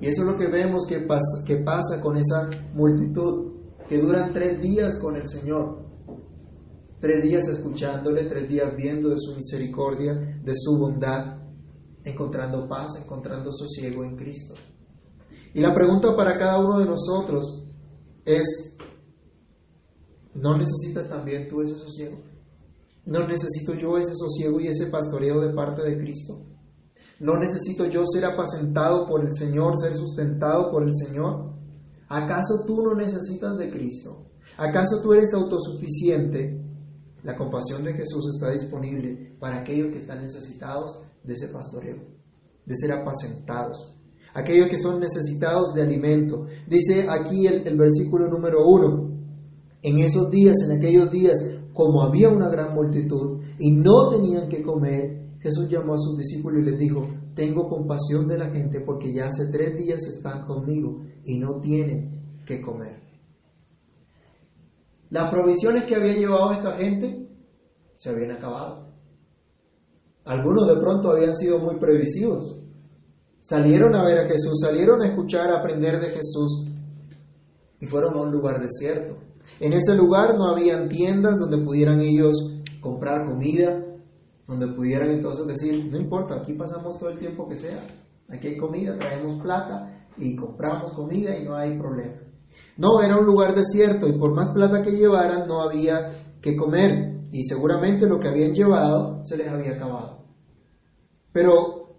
Y 0.00 0.06
eso 0.06 0.22
es 0.22 0.28
lo 0.28 0.36
que 0.36 0.48
vemos 0.48 0.86
que 0.86 1.00
pasa, 1.00 1.44
que 1.44 1.56
pasa 1.56 2.00
con 2.00 2.16
esa 2.16 2.48
multitud, 2.74 3.52
que 3.88 4.00
duran 4.00 4.32
tres 4.32 4.60
días 4.60 4.98
con 4.98 5.16
el 5.16 5.28
Señor, 5.28 5.84
tres 7.00 7.22
días 7.22 7.48
escuchándole, 7.48 8.24
tres 8.24 8.48
días 8.48 8.74
viendo 8.76 9.08
de 9.08 9.16
su 9.18 9.34
misericordia, 9.34 10.14
de 10.14 10.52
su 10.54 10.78
bondad, 10.78 11.38
encontrando 12.04 12.68
paz, 12.68 12.92
encontrando 13.02 13.50
sosiego 13.52 14.04
en 14.04 14.16
Cristo. 14.16 14.54
Y 15.54 15.60
la 15.60 15.74
pregunta 15.74 16.14
para 16.16 16.38
cada 16.38 16.60
uno 16.60 16.78
de 16.78 16.86
nosotros 16.86 17.64
es, 18.24 18.67
¿no 20.40 20.56
necesitas 20.56 21.08
también 21.08 21.48
tú 21.48 21.62
ese 21.62 21.76
sosiego? 21.76 22.18
¿No 23.06 23.26
necesito 23.26 23.74
yo 23.74 23.96
ese 23.96 24.14
sosiego 24.14 24.60
y 24.60 24.66
ese 24.66 24.86
pastoreo 24.86 25.40
de 25.40 25.54
parte 25.54 25.82
de 25.82 25.98
Cristo? 25.98 26.44
¿No 27.20 27.38
necesito 27.38 27.86
yo 27.86 28.04
ser 28.06 28.24
apacentado 28.24 29.06
por 29.06 29.24
el 29.24 29.34
Señor, 29.34 29.74
ser 29.80 29.94
sustentado 29.94 30.70
por 30.70 30.84
el 30.84 30.94
Señor? 30.94 31.54
¿Acaso 32.08 32.64
tú 32.66 32.82
no 32.82 32.94
necesitas 32.94 33.56
de 33.56 33.70
Cristo? 33.70 34.26
¿Acaso 34.56 35.00
tú 35.02 35.12
eres 35.14 35.32
autosuficiente? 35.34 36.64
La 37.24 37.36
compasión 37.36 37.82
de 37.82 37.94
Jesús 37.94 38.28
está 38.34 38.52
disponible 38.52 39.36
para 39.40 39.60
aquellos 39.60 39.90
que 39.90 39.98
están 39.98 40.22
necesitados 40.22 41.00
de 41.24 41.34
ese 41.34 41.48
pastoreo, 41.48 41.96
de 42.64 42.74
ser 42.76 42.92
apacentados, 42.92 44.00
aquellos 44.34 44.68
que 44.68 44.78
son 44.78 45.00
necesitados 45.00 45.74
de 45.74 45.82
alimento. 45.82 46.44
Dice 46.66 47.06
aquí 47.08 47.46
el, 47.46 47.66
el 47.66 47.76
versículo 47.76 48.28
número 48.28 48.64
uno, 48.66 49.07
en 49.82 49.98
esos 49.98 50.30
días, 50.30 50.56
en 50.64 50.78
aquellos 50.78 51.10
días, 51.10 51.38
como 51.72 52.02
había 52.02 52.28
una 52.28 52.48
gran 52.48 52.74
multitud 52.74 53.40
y 53.58 53.70
no 53.70 54.08
tenían 54.10 54.48
que 54.48 54.62
comer, 54.62 55.36
Jesús 55.40 55.68
llamó 55.68 55.94
a 55.94 55.98
sus 55.98 56.16
discípulos 56.16 56.62
y 56.62 56.70
les 56.70 56.78
dijo, 56.78 57.06
tengo 57.34 57.68
compasión 57.68 58.26
de 58.26 58.38
la 58.38 58.50
gente 58.50 58.80
porque 58.80 59.12
ya 59.12 59.28
hace 59.28 59.46
tres 59.52 59.76
días 59.76 60.04
están 60.06 60.44
conmigo 60.44 61.02
y 61.24 61.38
no 61.38 61.60
tienen 61.60 62.42
que 62.44 62.60
comer. 62.60 63.00
Las 65.10 65.30
provisiones 65.30 65.84
que 65.84 65.94
había 65.94 66.14
llevado 66.14 66.52
esta 66.52 66.72
gente 66.72 67.28
se 67.96 68.10
habían 68.10 68.32
acabado. 68.32 68.88
Algunos 70.24 70.66
de 70.66 70.80
pronto 70.80 71.10
habían 71.10 71.34
sido 71.34 71.58
muy 71.58 71.78
previsivos. 71.78 72.64
Salieron 73.40 73.94
a 73.94 74.04
ver 74.04 74.18
a 74.18 74.28
Jesús, 74.28 74.60
salieron 74.60 75.00
a 75.00 75.06
escuchar, 75.06 75.48
a 75.50 75.60
aprender 75.60 75.98
de 76.00 76.08
Jesús 76.08 76.66
y 77.80 77.86
fueron 77.86 78.14
a 78.14 78.22
un 78.22 78.30
lugar 78.30 78.60
desierto. 78.60 79.27
En 79.60 79.72
ese 79.72 79.96
lugar 79.96 80.36
no 80.36 80.44
habían 80.44 80.88
tiendas 80.88 81.38
donde 81.38 81.58
pudieran 81.58 82.00
ellos 82.00 82.34
comprar 82.80 83.26
comida, 83.26 83.84
donde 84.46 84.68
pudieran 84.68 85.10
entonces 85.10 85.46
decir, 85.46 85.88
no 85.90 85.98
importa, 85.98 86.36
aquí 86.36 86.54
pasamos 86.54 86.98
todo 86.98 87.10
el 87.10 87.18
tiempo 87.18 87.48
que 87.48 87.56
sea, 87.56 87.80
aquí 88.28 88.48
hay 88.48 88.56
comida, 88.56 88.96
traemos 88.96 89.40
plata 89.42 90.06
y 90.16 90.34
compramos 90.34 90.92
comida 90.92 91.36
y 91.36 91.44
no 91.44 91.54
hay 91.54 91.78
problema. 91.78 92.16
No, 92.76 93.02
era 93.02 93.16
un 93.16 93.26
lugar 93.26 93.54
desierto 93.54 94.06
y 94.06 94.18
por 94.18 94.34
más 94.34 94.50
plata 94.50 94.82
que 94.82 94.92
llevaran 94.92 95.46
no 95.46 95.60
había 95.62 96.38
que 96.40 96.56
comer 96.56 97.26
y 97.30 97.42
seguramente 97.42 98.06
lo 98.06 98.18
que 98.18 98.28
habían 98.28 98.54
llevado 98.54 99.20
se 99.24 99.36
les 99.36 99.48
había 99.48 99.72
acabado. 99.72 100.24
Pero 101.32 101.96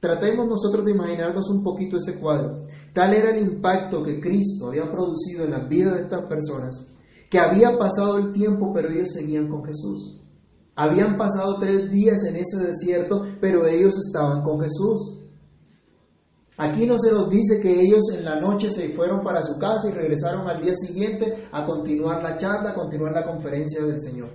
tratemos 0.00 0.46
nosotros 0.46 0.84
de 0.84 0.92
imaginarnos 0.92 1.48
un 1.50 1.62
poquito 1.62 1.96
ese 1.96 2.18
cuadro. 2.18 2.66
Tal 2.96 3.12
era 3.12 3.28
el 3.28 3.46
impacto 3.46 4.02
que 4.02 4.18
Cristo 4.22 4.68
había 4.68 4.90
producido 4.90 5.44
en 5.44 5.50
la 5.50 5.68
vida 5.68 5.94
de 5.94 6.04
estas 6.04 6.24
personas, 6.24 6.94
que 7.28 7.38
había 7.38 7.76
pasado 7.76 8.16
el 8.16 8.32
tiempo, 8.32 8.72
pero 8.72 8.88
ellos 8.88 9.10
seguían 9.12 9.50
con 9.50 9.62
Jesús. 9.66 10.18
Habían 10.74 11.18
pasado 11.18 11.58
tres 11.60 11.90
días 11.90 12.24
en 12.24 12.36
ese 12.36 12.56
desierto, 12.66 13.22
pero 13.38 13.66
ellos 13.66 13.92
estaban 13.98 14.42
con 14.42 14.62
Jesús. 14.62 15.18
Aquí 16.56 16.86
no 16.86 16.96
se 16.96 17.12
nos 17.12 17.28
dice 17.28 17.60
que 17.60 17.82
ellos 17.82 18.00
en 18.16 18.24
la 18.24 18.40
noche 18.40 18.70
se 18.70 18.88
fueron 18.94 19.22
para 19.22 19.42
su 19.42 19.58
casa 19.58 19.90
y 19.90 19.92
regresaron 19.92 20.48
al 20.48 20.62
día 20.62 20.72
siguiente 20.72 21.48
a 21.52 21.66
continuar 21.66 22.22
la 22.22 22.38
charla, 22.38 22.70
a 22.70 22.74
continuar 22.74 23.12
la 23.12 23.26
conferencia 23.26 23.84
del 23.84 24.00
Señor. 24.00 24.30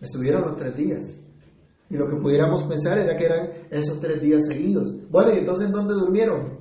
Estuvieron 0.00 0.40
los 0.40 0.56
tres 0.56 0.74
días. 0.74 1.10
Y 1.90 1.96
lo 1.96 2.08
que 2.08 2.16
pudiéramos 2.16 2.64
pensar 2.64 2.98
era 2.98 3.16
que 3.16 3.24
eran 3.24 3.50
esos 3.70 3.98
tres 4.00 4.20
días 4.20 4.46
seguidos. 4.46 5.08
Bueno, 5.10 5.32
¿y 5.32 5.38
entonces 5.38 5.70
dónde 5.70 5.94
durmieron? 5.94 6.58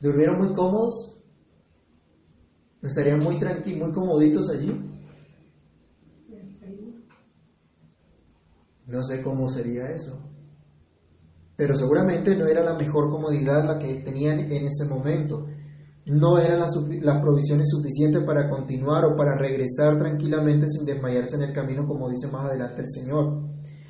¿Durmieron 0.00 0.38
muy 0.38 0.52
cómodos? 0.52 1.20
¿Estarían 2.82 3.20
muy 3.20 3.38
tranquilos, 3.38 3.88
muy 3.88 3.92
comoditos 3.92 4.50
allí? 4.50 4.72
No 8.86 9.02
sé 9.02 9.22
cómo 9.22 9.48
sería 9.48 9.90
eso. 9.90 10.18
Pero 11.56 11.76
seguramente 11.76 12.36
no 12.36 12.46
era 12.46 12.62
la 12.62 12.74
mejor 12.74 13.10
comodidad 13.10 13.64
la 13.66 13.78
que 13.78 13.96
tenían 13.96 14.38
en 14.50 14.66
ese 14.66 14.86
momento 14.88 15.46
no 16.08 16.38
eran 16.38 16.60
las, 16.60 17.20
provisiones 17.20 17.68
suficientes 17.68 18.22
para 18.24 18.48
continuar 18.48 19.04
o 19.04 19.16
para 19.16 19.36
regresar 19.36 19.98
tranquilamente 19.98 20.66
sin 20.68 20.86
desmayarse 20.86 21.36
en 21.36 21.42
el 21.42 21.52
camino, 21.52 21.86
como 21.86 22.08
dice 22.08 22.28
más 22.28 22.46
adelante 22.46 22.80
el 22.80 22.88
Señor. 22.88 23.42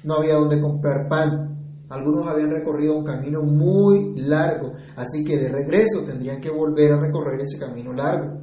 No 0.03 0.15
había 0.15 0.35
donde 0.35 0.61
comprar 0.61 1.09
pan. 1.09 1.85
Algunos 1.89 2.27
habían 2.27 2.51
recorrido 2.51 2.99
un 2.99 3.05
camino 3.05 3.43
muy 3.43 4.15
largo, 4.17 4.73
así 4.97 5.25
que 5.25 5.39
de 5.39 5.49
regreso 5.49 6.03
tendrían 6.05 6.41
que 6.41 6.51
volver 6.51 6.93
a 6.93 7.01
recorrer 7.01 7.41
ese 7.41 7.59
camino 7.59 7.93
largo. 7.93 8.41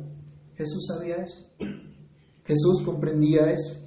Jesús 0.55 0.87
sabía 0.87 1.17
eso. 1.17 1.45
Jesús 2.45 2.81
comprendía 2.83 3.51
eso. 3.51 3.81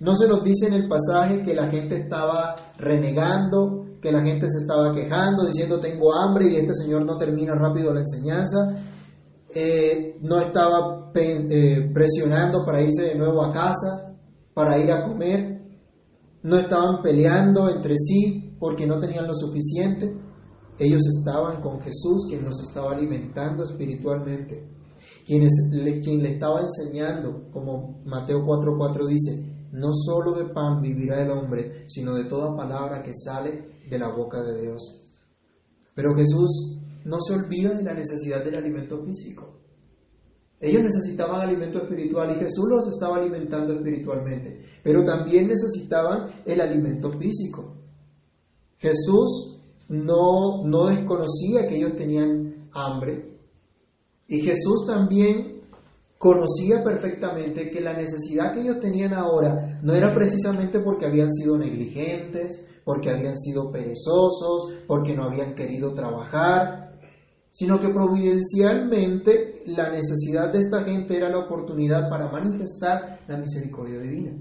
No 0.00 0.14
se 0.14 0.26
nos 0.26 0.42
dice 0.42 0.66
en 0.66 0.74
el 0.74 0.88
pasaje 0.88 1.42
que 1.42 1.54
la 1.54 1.68
gente 1.68 1.96
estaba 1.96 2.56
renegando, 2.78 3.86
que 4.00 4.10
la 4.10 4.22
gente 4.22 4.48
se 4.48 4.62
estaba 4.62 4.92
quejando, 4.92 5.46
diciendo 5.46 5.78
tengo 5.78 6.14
hambre 6.14 6.46
y 6.46 6.56
este 6.56 6.74
Señor 6.74 7.04
no 7.04 7.16
termina 7.16 7.54
rápido 7.54 7.92
la 7.92 8.00
enseñanza. 8.00 8.58
Eh, 9.52 10.18
no 10.20 10.38
estaba 10.38 11.10
eh, 11.14 11.90
presionando 11.92 12.64
para 12.64 12.82
irse 12.82 13.02
de 13.02 13.14
nuevo 13.16 13.44
a 13.44 13.52
casa, 13.52 14.16
para 14.54 14.78
ir 14.78 14.90
a 14.92 15.04
comer, 15.04 15.60
no 16.42 16.56
estaban 16.56 17.02
peleando 17.02 17.68
entre 17.68 17.96
sí 17.96 18.56
porque 18.58 18.86
no 18.86 18.98
tenían 18.98 19.26
lo 19.26 19.34
suficiente. 19.34 20.14
Ellos 20.78 21.02
estaban 21.18 21.60
con 21.60 21.80
Jesús, 21.80 22.26
quien 22.28 22.44
los 22.44 22.60
estaba 22.62 22.92
alimentando 22.92 23.64
espiritualmente, 23.64 24.66
quien, 25.26 25.46
le, 25.72 26.30
estaba 26.30 26.60
enseñando, 26.60 27.50
como 27.52 28.02
Mateo 28.04 28.38
4:4 28.46 29.06
dice, 29.06 29.68
no 29.72 29.92
solo 29.92 30.34
de 30.34 30.46
pan 30.52 30.80
vivirá 30.80 31.22
el 31.22 31.30
hombre, 31.30 31.84
sino 31.88 32.14
de 32.14 32.24
toda 32.24 32.56
palabra 32.56 33.02
que 33.02 33.12
sale 33.14 33.80
de 33.88 33.98
la 33.98 34.08
boca 34.08 34.42
de 34.42 34.60
Dios. 34.60 34.96
Pero 35.94 36.14
Jesús 36.14 36.79
no 37.04 37.18
se 37.20 37.34
olvida 37.34 37.74
de 37.74 37.82
la 37.82 37.94
necesidad 37.94 38.44
del 38.44 38.56
alimento 38.56 39.02
físico. 39.04 39.60
Ellos 40.60 40.82
necesitaban 40.82 41.40
alimento 41.40 41.78
espiritual 41.78 42.30
y 42.32 42.38
Jesús 42.38 42.66
los 42.68 42.86
estaba 42.86 43.16
alimentando 43.16 43.72
espiritualmente, 43.72 44.60
pero 44.82 45.02
también 45.04 45.48
necesitaban 45.48 46.42
el 46.44 46.60
alimento 46.60 47.10
físico. 47.18 47.76
Jesús 48.76 49.58
no, 49.88 50.62
no 50.64 50.86
desconocía 50.86 51.66
que 51.66 51.76
ellos 51.76 51.96
tenían 51.96 52.68
hambre 52.72 53.30
y 54.30 54.42
Jesús 54.42 54.86
también 54.86 55.62
conocía 56.16 56.84
perfectamente 56.84 57.70
que 57.70 57.80
la 57.80 57.94
necesidad 57.94 58.52
que 58.52 58.60
ellos 58.60 58.78
tenían 58.78 59.14
ahora 59.14 59.80
no 59.82 59.94
era 59.94 60.14
precisamente 60.14 60.78
porque 60.80 61.06
habían 61.06 61.32
sido 61.32 61.56
negligentes, 61.56 62.66
porque 62.84 63.10
habían 63.10 63.36
sido 63.36 63.72
perezosos, 63.72 64.74
porque 64.86 65.16
no 65.16 65.24
habían 65.24 65.54
querido 65.54 65.94
trabajar, 65.94 66.89
sino 67.50 67.80
que 67.80 67.88
providencialmente 67.88 69.62
la 69.66 69.90
necesidad 69.90 70.52
de 70.52 70.60
esta 70.60 70.82
gente 70.82 71.16
era 71.16 71.28
la 71.28 71.38
oportunidad 71.38 72.08
para 72.08 72.30
manifestar 72.30 73.20
la 73.26 73.38
misericordia 73.38 74.00
divina. 74.00 74.32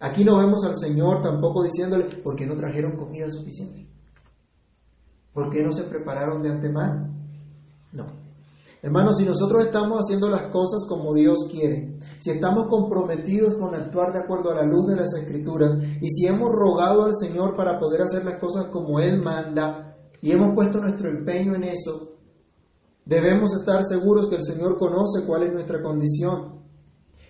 Aquí 0.00 0.24
no 0.24 0.38
vemos 0.38 0.64
al 0.64 0.76
Señor 0.76 1.22
tampoco 1.22 1.62
diciéndole, 1.62 2.04
¿por 2.22 2.34
qué 2.34 2.46
no 2.46 2.56
trajeron 2.56 2.96
comida 2.96 3.28
suficiente? 3.30 3.86
¿Por 5.32 5.50
qué 5.50 5.62
no 5.62 5.72
se 5.72 5.84
prepararon 5.84 6.42
de 6.42 6.50
antemano? 6.50 7.14
No. 7.92 8.06
Hermanos, 8.82 9.18
si 9.18 9.24
nosotros 9.26 9.66
estamos 9.66 9.98
haciendo 9.98 10.30
las 10.30 10.50
cosas 10.50 10.86
como 10.88 11.12
Dios 11.12 11.46
quiere, 11.50 11.98
si 12.18 12.30
estamos 12.30 12.66
comprometidos 12.68 13.56
con 13.56 13.74
actuar 13.74 14.12
de 14.12 14.20
acuerdo 14.20 14.50
a 14.50 14.54
la 14.54 14.62
luz 14.62 14.86
de 14.86 14.96
las 14.96 15.12
Escrituras 15.12 15.76
y 16.00 16.08
si 16.08 16.26
hemos 16.26 16.48
rogado 16.50 17.04
al 17.04 17.14
Señor 17.14 17.54
para 17.56 17.78
poder 17.78 18.00
hacer 18.00 18.24
las 18.24 18.40
cosas 18.40 18.66
como 18.72 18.98
Él 18.98 19.20
manda, 19.20 19.89
y 20.22 20.30
hemos 20.30 20.54
puesto 20.54 20.80
nuestro 20.80 21.08
empeño 21.08 21.54
en 21.54 21.64
eso, 21.64 22.16
debemos 23.04 23.54
estar 23.54 23.82
seguros 23.84 24.28
que 24.28 24.36
el 24.36 24.44
Señor 24.44 24.78
conoce 24.78 25.24
cuál 25.26 25.44
es 25.44 25.52
nuestra 25.52 25.82
condición. 25.82 26.60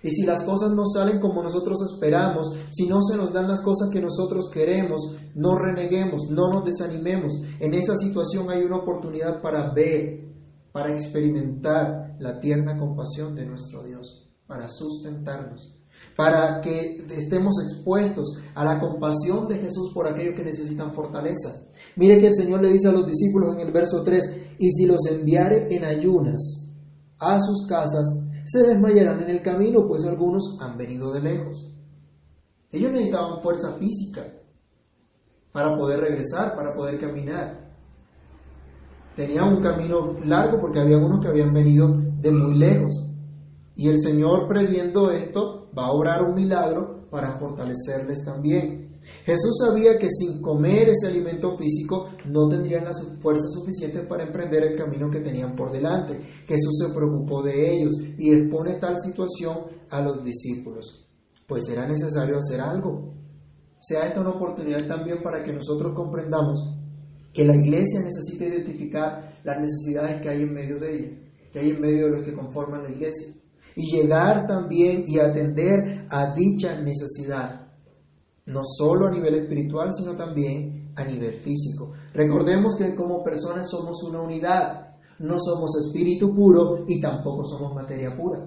Y 0.03 0.11
si 0.11 0.25
las 0.25 0.43
cosas 0.43 0.73
no 0.73 0.85
salen 0.87 1.21
como 1.21 1.43
nosotros 1.43 1.79
esperamos, 1.93 2.53
si 2.71 2.87
no 2.87 3.03
se 3.03 3.17
nos 3.17 3.33
dan 3.33 3.49
las 3.49 3.61
cosas 3.61 3.91
que 3.91 4.01
nosotros 4.01 4.49
queremos, 4.51 5.15
no 5.35 5.59
reneguemos, 5.59 6.31
no 6.31 6.51
nos 6.51 6.65
desanimemos. 6.65 7.35
En 7.59 7.75
esa 7.75 7.97
situación 7.97 8.51
hay 8.51 8.63
una 8.63 8.79
oportunidad 8.79 9.43
para 9.43 9.73
ver, 9.75 10.25
para 10.73 10.93
experimentar 10.93 12.17
la 12.19 12.41
tierna 12.41 12.79
compasión 12.79 13.35
de 13.35 13.45
nuestro 13.45 13.83
Dios, 13.83 14.27
para 14.47 14.69
sustentarnos 14.69 15.80
para 16.21 16.61
que 16.61 17.03
estemos 17.17 17.55
expuestos 17.63 18.37
a 18.55 18.63
la 18.63 18.79
compasión 18.79 19.49
de 19.49 19.57
Jesús 19.57 19.91
por 19.95 20.07
aquellos 20.07 20.35
que 20.35 20.45
necesitan 20.45 20.93
fortaleza. 20.93 21.63
Mire 21.97 22.21
que 22.21 22.27
el 22.27 22.35
Señor 22.35 22.61
le 22.61 22.69
dice 22.69 22.89
a 22.89 22.93
los 22.93 23.07
discípulos 23.07 23.55
en 23.55 23.61
el 23.61 23.73
verso 23.73 24.03
3, 24.05 24.57
y 24.59 24.71
si 24.71 24.85
los 24.85 25.01
enviare 25.11 25.75
en 25.75 25.83
ayunas 25.83 26.77
a 27.19 27.41
sus 27.41 27.67
casas, 27.67 28.05
se 28.45 28.67
desmayarán 28.67 29.23
en 29.23 29.31
el 29.31 29.41
camino, 29.41 29.87
pues 29.89 30.05
algunos 30.05 30.59
han 30.61 30.77
venido 30.77 31.11
de 31.11 31.23
lejos. 31.23 31.73
Ellos 32.71 32.93
necesitaban 32.93 33.41
fuerza 33.41 33.73
física 33.79 34.27
para 35.53 35.75
poder 35.75 36.01
regresar, 36.01 36.55
para 36.55 36.75
poder 36.75 37.01
caminar. 37.01 37.73
Tenían 39.17 39.55
un 39.55 39.63
camino 39.63 40.19
largo 40.23 40.61
porque 40.61 40.81
había 40.81 40.99
unos 40.99 41.21
que 41.21 41.29
habían 41.29 41.55
venido 41.55 41.97
de 42.21 42.31
muy 42.31 42.59
lejos. 42.59 43.07
Y 43.75 43.89
el 43.89 44.03
Señor, 44.03 44.49
previendo 44.49 45.11
esto, 45.11 45.60
va 45.77 45.87
a 45.87 45.93
obrar 45.93 46.23
un 46.23 46.35
milagro 46.35 47.09
para 47.11 47.39
fortalecerles 47.39 48.25
también. 48.25 48.91
Jesús 49.25 49.59
sabía 49.67 49.99
que 49.99 50.09
sin 50.11 50.41
comer 50.41 50.89
ese 50.91 51.09
alimento 51.09 51.57
físico 51.57 52.07
no 52.27 52.49
tendrían 52.49 52.85
las 52.85 53.01
fuerzas 53.21 53.51
suficientes 53.53 54.07
para 54.07 54.25
emprender 54.25 54.63
el 54.63 54.77
camino 54.77 55.11
que 55.11 55.21
tenían 55.21 55.57
por 55.57 55.73
delante. 55.73 56.21
Jesús 56.47 56.79
se 56.79 56.95
preocupó 56.95 57.43
de 57.43 57.75
ellos 57.75 57.95
y 58.19 58.33
expone 58.33 58.75
tal 58.75 58.97
situación 59.01 59.59
a 59.89 60.03
los 60.03 60.23
discípulos. 60.23 61.09
Pues 61.47 61.69
era 61.69 61.87
necesario 61.87 62.39
hacer 62.39 62.61
algo. 62.61 63.15
Sea 63.81 64.07
esta 64.07 64.21
una 64.21 64.31
oportunidad 64.31 64.87
también 64.87 65.23
para 65.23 65.43
que 65.43 65.53
nosotros 65.53 65.93
comprendamos 65.95 66.59
que 67.33 67.45
la 67.45 67.57
iglesia 67.57 68.01
necesita 68.01 68.45
identificar 68.45 69.41
las 69.45 69.57
necesidades 69.59 70.21
que 70.21 70.29
hay 70.29 70.43
en 70.43 70.53
medio 70.53 70.79
de 70.79 70.95
ella, 70.95 71.19
que 71.51 71.59
hay 71.59 71.71
en 71.71 71.81
medio 71.81 72.07
de 72.07 72.13
los 72.13 72.23
que 72.23 72.35
conforman 72.35 72.83
la 72.83 72.91
iglesia 72.91 73.40
y 73.77 73.97
llegar 73.97 74.47
también 74.47 75.05
y 75.07 75.19
atender 75.19 76.07
a 76.11 76.33
dicha 76.35 76.81
necesidad, 76.81 77.69
no 78.47 78.61
solo 78.65 79.07
a 79.07 79.11
nivel 79.11 79.35
espiritual, 79.35 79.91
sino 79.93 80.17
también 80.17 80.93
a 80.97 81.05
nivel 81.05 81.41
físico. 81.41 81.93
Recordemos 82.13 82.77
que 82.77 82.95
como 82.95 83.23
personas 83.23 83.69
somos 83.71 84.03
una 84.03 84.23
unidad, 84.23 84.97
no 85.19 85.37
somos 85.39 85.71
espíritu 85.87 86.35
puro 86.35 86.85
y 86.89 87.01
tampoco 87.01 87.45
somos 87.45 87.75
materia 87.75 88.17
pura. 88.17 88.47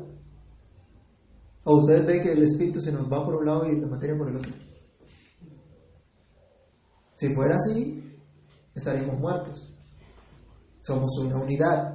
¿O 1.66 1.78
usted 1.78 2.06
ve 2.06 2.22
que 2.22 2.34
el 2.34 2.44
espíritu 2.44 2.82
se 2.82 2.92
nos 2.92 3.12
va 3.12 3.24
por 3.24 3.36
un 3.36 3.46
lado 3.46 3.66
y 3.66 3.80
la 3.80 3.88
materia 3.88 4.18
por 4.18 4.30
el 4.30 4.38
otro? 4.38 4.52
Si 7.16 7.34
fuera 7.34 7.56
así, 7.56 8.20
estaríamos 8.76 9.18
muertos. 9.20 9.74
Somos 10.82 11.18
una 11.20 11.38
unidad. 11.40 11.93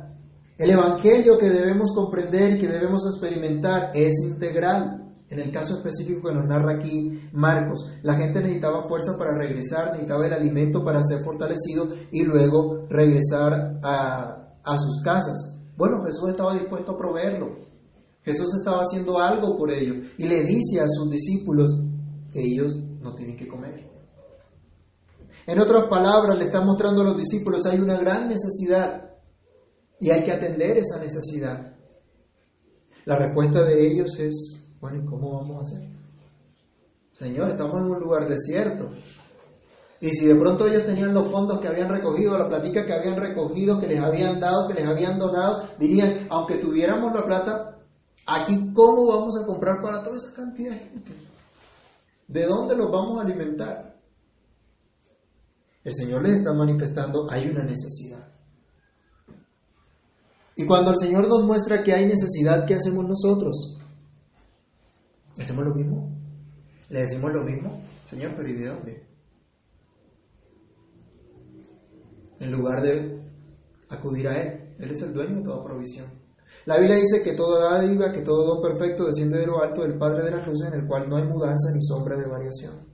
El 0.59 0.71
Evangelio 0.71 1.39
que 1.39 1.49
debemos 1.49 1.93
comprender 1.95 2.57
y 2.57 2.59
que 2.59 2.67
debemos 2.67 3.03
experimentar 3.07 3.93
es 3.95 4.13
integral. 4.25 5.05
En 5.31 5.39
el 5.39 5.53
caso 5.53 5.77
específico 5.77 6.29
que 6.29 6.35
nos 6.35 6.47
narra 6.47 6.75
aquí 6.75 7.29
Marcos, 7.33 7.93
la 8.03 8.15
gente 8.15 8.41
necesitaba 8.41 8.83
fuerza 8.89 9.17
para 9.17 9.37
regresar, 9.37 9.93
necesitaba 9.93 10.27
el 10.27 10.33
alimento 10.33 10.83
para 10.83 11.01
ser 11.05 11.23
fortalecido 11.23 11.91
y 12.11 12.25
luego 12.25 12.87
regresar 12.89 13.79
a, 13.85 14.35
sus 14.79 15.01
casas. 15.05 15.61
Bueno, 15.77 16.05
Jesús 16.05 16.31
estaba 16.31 16.55
dispuesto 16.55 16.93
a 16.93 16.99
proveerlo. 16.99 17.69
Jesús 18.23 18.49
estaba 18.59 18.79
haciendo 18.79 19.19
algo 19.19 19.57
por 19.57 19.71
ellos 19.71 20.09
y 20.19 20.27
le 20.27 20.43
dice 20.43 20.81
a 20.81 20.89
sus 20.89 21.09
discípulos 21.09 21.81
que 22.33 22.41
ellos 22.41 22.77
no 23.01 23.15
tienen 23.15 23.37
que 23.37 23.47
comer. 23.47 23.89
En 25.47 25.61
otras 25.61 25.85
palabras, 25.89 26.37
le 26.37 26.47
está 26.47 26.63
mostrando 26.63 27.03
a 27.03 27.05
los 27.05 27.17
discípulos 27.17 27.65
hay 27.65 27.79
una 27.79 27.99
gran 27.99 28.29
necesidad 28.29 29.08
y 30.01 30.11
hay 30.11 30.23
que 30.23 30.33
atender 30.33 30.79
esa 30.79 30.99
necesidad. 31.01 31.75
La 33.05 33.17
respuesta 33.17 33.65
de 33.65 33.87
ellos 33.87 34.19
es, 34.19 34.65
bueno, 34.81 35.03
¿y 35.03 35.07
cómo 35.07 35.39
vamos 35.39 35.57
a 35.59 35.61
hacer? 35.63 35.89
Señor, 37.13 37.51
estamos 37.51 37.77
en 37.81 37.91
un 37.91 38.01
lugar 38.01 38.29
desierto. 38.29 38.91
Y 40.01 40.11
si 40.11 40.27
de 40.27 40.37
pronto 40.37 40.67
ellos 40.67 40.87
tenían 40.87 41.13
los 41.13 41.27
fondos 41.29 41.59
que 41.59 41.67
habían 41.67 41.89
recogido, 41.89 42.39
la 42.39 42.49
platica 42.49 42.87
que 42.87 42.93
habían 42.93 43.17
recogido, 43.17 43.81
que 43.81 43.89
les 43.89 43.99
habían 43.99 44.39
dado, 44.39 44.69
que 44.69 44.75
les 44.75 44.87
habían 44.87 45.19
donado, 45.19 45.69
dirían, 45.79 46.29
aunque 46.31 46.59
tuviéramos 46.59 47.13
la 47.13 47.25
plata, 47.25 47.79
aquí 48.25 48.73
cómo 48.73 49.07
vamos 49.07 49.35
a 49.43 49.47
comprar 49.47 49.83
para 49.83 50.03
toda 50.03 50.17
esa 50.17 50.35
cantidad 50.35 50.73
de 50.73 50.79
gente? 50.79 51.13
¿De 52.29 52.47
dónde 52.47 52.77
los 52.77 52.93
vamos 52.93 53.19
a 53.19 53.23
alimentar? 53.23 53.99
El 55.83 55.95
Señor 55.95 56.23
les 56.23 56.35
está 56.35 56.53
manifestando, 56.53 57.27
hay 57.31 57.49
una 57.49 57.65
necesidad. 57.65 58.38
Y 60.59 60.67
cuando 60.67 60.91
el 60.91 60.97
Señor 60.99 61.29
nos 61.29 61.45
muestra 61.45 61.85
que 61.85 61.93
hay 61.93 62.05
necesidad, 62.05 62.67
¿qué 62.67 62.75
hacemos 62.75 63.07
nosotros? 63.07 63.79
¿Hacemos 65.41 65.65
lo 65.65 65.73
mismo? 65.73 66.11
¿Le 66.91 67.03
decimos 67.03 67.33
lo 67.33 67.45
mismo? 67.45 67.81
Señor, 68.11 68.33
pero 68.35 68.49
¿y 68.49 68.55
de 68.55 68.67
dónde? 68.67 69.07
En 72.41 72.51
lugar 72.51 72.83
de 72.83 73.23
acudir 73.89 74.27
a 74.27 74.43
Él. 74.43 74.75
Él 74.81 74.91
es 74.91 75.01
el 75.03 75.15
dueño 75.15 75.37
de 75.37 75.43
toda 75.43 75.63
provisión. 75.63 76.07
La 76.67 76.77
Biblia 76.79 76.97
dice 76.97 77.23
que 77.23 77.35
toda 77.35 77.75
dádiva, 77.79 78.11
que 78.11 78.23
todo 78.23 78.45
don 78.45 78.61
perfecto 78.61 79.07
desciende 79.07 79.39
de 79.39 79.47
lo 79.47 79.63
alto 79.63 79.83
del 79.83 79.97
Padre 79.97 80.25
de 80.25 80.33
las 80.33 80.45
luces, 80.45 80.67
en 80.67 80.81
el 80.81 80.89
cual 80.89 81.09
no 81.09 81.19
hay 81.19 81.25
mudanza 81.25 81.71
ni 81.73 81.81
sombra 81.81 82.17
de 82.17 82.27
variación. 82.27 82.85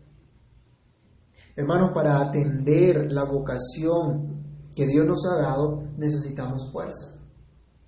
Hermanos, 1.56 1.92
para 1.94 2.20
atender 2.20 3.10
la 3.10 3.24
vocación 3.24 4.68
que 4.76 4.86
Dios 4.86 5.06
nos 5.06 5.24
ha 5.32 5.36
dado, 5.36 5.82
necesitamos 5.96 6.70
fuerza. 6.70 7.23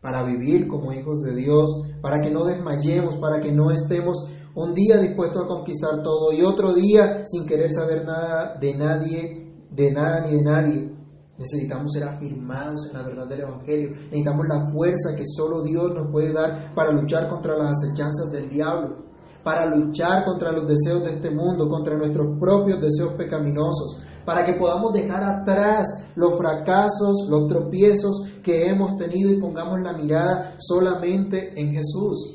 Para 0.06 0.22
vivir 0.22 0.68
como 0.68 0.92
hijos 0.92 1.20
de 1.20 1.34
Dios, 1.34 1.82
para 2.00 2.20
que 2.20 2.30
no 2.30 2.44
desmayemos, 2.44 3.16
para 3.16 3.40
que 3.40 3.50
no 3.50 3.72
estemos 3.72 4.28
un 4.54 4.72
día 4.72 4.98
dispuestos 4.98 5.42
a 5.42 5.48
conquistar 5.48 6.00
todo 6.00 6.32
y 6.32 6.42
otro 6.42 6.74
día 6.74 7.24
sin 7.24 7.44
querer 7.44 7.72
saber 7.72 8.04
nada 8.04 8.56
de 8.60 8.76
nadie, 8.76 9.52
de 9.68 9.90
nada 9.90 10.20
ni 10.20 10.36
de 10.36 10.42
nadie. 10.44 10.96
Necesitamos 11.36 11.90
ser 11.90 12.04
afirmados 12.04 12.86
en 12.86 12.96
la 12.96 13.02
verdad 13.02 13.26
del 13.26 13.40
Evangelio. 13.40 13.90
Necesitamos 13.96 14.46
la 14.46 14.68
fuerza 14.70 15.16
que 15.16 15.24
solo 15.26 15.62
Dios 15.62 15.92
nos 15.92 16.12
puede 16.12 16.32
dar 16.32 16.72
para 16.76 16.92
luchar 16.92 17.28
contra 17.28 17.58
las 17.58 17.72
acechanzas 17.72 18.30
del 18.30 18.48
diablo 18.48 19.05
para 19.46 19.64
luchar 19.64 20.24
contra 20.24 20.50
los 20.50 20.66
deseos 20.66 21.04
de 21.04 21.10
este 21.10 21.30
mundo, 21.30 21.68
contra 21.68 21.96
nuestros 21.96 22.36
propios 22.36 22.80
deseos 22.80 23.12
pecaminosos, 23.12 24.02
para 24.24 24.44
que 24.44 24.54
podamos 24.54 24.92
dejar 24.92 25.22
atrás 25.22 25.86
los 26.16 26.36
fracasos, 26.36 27.28
los 27.30 27.46
tropiezos 27.46 28.26
que 28.42 28.68
hemos 28.68 28.96
tenido 28.96 29.30
y 29.30 29.38
pongamos 29.38 29.78
la 29.82 29.92
mirada 29.92 30.56
solamente 30.58 31.52
en 31.60 31.70
Jesús, 31.74 32.34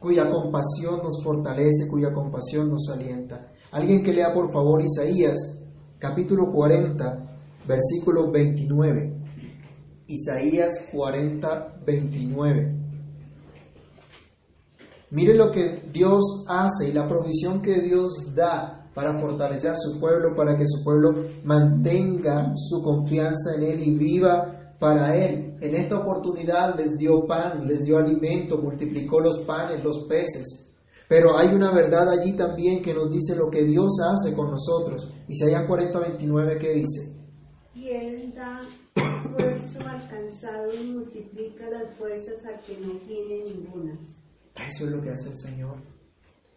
cuya 0.00 0.30
compasión 0.30 1.00
nos 1.02 1.22
fortalece, 1.22 1.86
cuya 1.90 2.14
compasión 2.14 2.70
nos 2.70 2.88
alienta. 2.88 3.52
Alguien 3.70 4.02
que 4.02 4.14
lea 4.14 4.32
por 4.32 4.50
favor 4.50 4.82
Isaías, 4.82 5.36
capítulo 5.98 6.50
40, 6.50 7.26
versículo 7.68 8.30
29. 8.30 9.20
Isaías 10.06 10.88
40, 10.90 11.80
29. 11.84 12.81
Mire 15.12 15.34
lo 15.34 15.50
que 15.50 15.90
Dios 15.92 16.46
hace 16.48 16.88
y 16.88 16.92
la 16.92 17.06
provisión 17.06 17.60
que 17.60 17.82
Dios 17.82 18.34
da 18.34 18.88
para 18.94 19.20
fortalecer 19.20 19.72
a 19.72 19.76
su 19.76 20.00
pueblo, 20.00 20.34
para 20.34 20.56
que 20.56 20.64
su 20.66 20.82
pueblo 20.82 21.26
mantenga 21.44 22.54
su 22.56 22.82
confianza 22.82 23.56
en 23.56 23.62
Él 23.62 23.88
y 23.88 23.94
viva 23.94 24.74
para 24.80 25.14
Él. 25.14 25.58
En 25.60 25.74
esta 25.74 25.98
oportunidad 25.98 26.78
les 26.78 26.96
dio 26.96 27.26
pan, 27.26 27.66
les 27.66 27.84
dio 27.84 27.98
alimento, 27.98 28.56
multiplicó 28.56 29.20
los 29.20 29.40
panes, 29.40 29.84
los 29.84 30.04
peces. 30.08 30.72
Pero 31.06 31.38
hay 31.38 31.54
una 31.54 31.72
verdad 31.72 32.08
allí 32.08 32.34
también 32.34 32.80
que 32.80 32.94
nos 32.94 33.10
dice 33.10 33.36
lo 33.36 33.50
que 33.50 33.64
Dios 33.64 33.92
hace 34.00 34.34
con 34.34 34.50
nosotros. 34.50 35.12
Isaías 35.28 35.66
40, 35.66 36.00
29, 36.00 36.58
¿qué 36.58 36.72
dice? 36.72 37.14
Y 37.74 37.88
Él 37.88 38.32
da 38.34 38.62
esfuerzo 38.94 39.78
al 39.86 40.08
cansado 40.08 40.72
y 40.72 40.84
multiplica 40.90 41.68
las 41.68 41.94
fuerzas 41.98 42.46
a 42.46 42.58
que 42.62 42.78
no 42.80 42.94
tiene 43.06 43.44
ningunas. 43.44 44.21
Eso 44.56 44.84
es 44.84 44.90
lo 44.90 45.02
que 45.02 45.10
hace 45.10 45.30
el 45.30 45.38
Señor. 45.38 45.76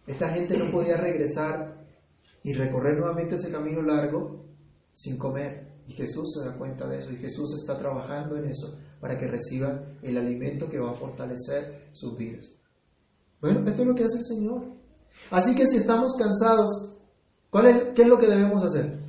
Esta 0.08 0.30
gente 0.30 0.58
no 0.58 0.72
podía 0.72 0.98
regresar 0.98 1.86
y 2.44 2.54
recorrer 2.54 2.98
nuevamente 2.98 3.36
ese 3.36 3.52
camino 3.52 3.82
largo 3.82 4.46
sin 4.94 5.18
comer. 5.18 5.74
Y 5.88 5.94
Jesús 5.94 6.34
se 6.34 6.48
da 6.48 6.58
cuenta 6.58 6.88
de 6.88 7.00
eso 7.00 7.12
y 7.12 7.18
Jesús 7.18 7.54
está 7.60 7.78
trabajando 7.78 8.38
en 8.38 8.46
eso 8.46 8.78
para 9.00 9.18
que 9.18 9.28
reciban 9.28 9.98
el 10.02 10.18
alimento 10.18 10.70
que 10.70 10.80
va 10.80 10.92
a 10.92 10.96
fortalecer 10.96 11.90
sus 11.94 12.18
vidas. 12.18 12.52
Bueno, 13.42 13.60
esto 13.68 13.82
es 13.82 13.88
lo 13.88 13.96
que 13.96 14.04
hace 14.04 14.18
el 14.18 14.26
Señor. 14.26 14.64
Así 15.32 15.56
que 15.56 15.68
si 15.68 15.78
estamos 15.78 16.16
cansados, 16.18 16.98
¿cuál 17.50 17.66
es, 17.68 17.84
¿qué 17.96 18.02
es 18.02 18.08
lo 18.08 18.18
que 18.18 18.28
debemos 18.28 18.64
hacer? 18.64 19.00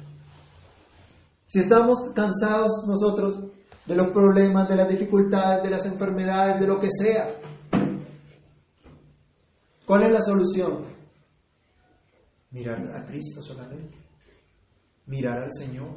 Si 1.46 1.60
estamos 1.60 2.10
cansados 2.14 2.84
nosotros 2.86 3.38
de 3.86 3.94
los 3.94 4.08
problemas, 4.08 4.68
de 4.68 4.76
las 4.76 4.88
dificultades, 4.88 5.62
de 5.62 5.70
las 5.70 5.86
enfermedades, 5.86 6.60
de 6.60 6.66
lo 6.66 6.80
que 6.80 6.88
sea, 6.90 7.36
¿Cuál 9.86 10.02
es 10.02 10.10
la 10.10 10.20
solución? 10.20 10.84
Mirar 12.50 12.92
a 12.94 13.06
Cristo 13.06 13.40
solamente. 13.40 13.96
Mirar 15.06 15.38
al 15.38 15.50
Señor. 15.52 15.88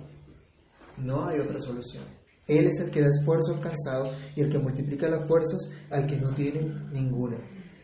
No 0.97 1.25
hay 1.25 1.39
otra 1.39 1.59
solución. 1.59 2.03
Él 2.47 2.67
es 2.67 2.79
el 2.79 2.91
que 2.91 3.01
da 3.01 3.07
esfuerzo 3.07 3.53
al 3.53 3.61
cansado 3.61 4.11
y 4.35 4.41
el 4.41 4.49
que 4.49 4.59
multiplica 4.59 5.09
las 5.09 5.27
fuerzas 5.27 5.71
al 5.89 6.05
que 6.05 6.17
no 6.17 6.33
tiene 6.33 6.61
ninguna. 6.91 7.37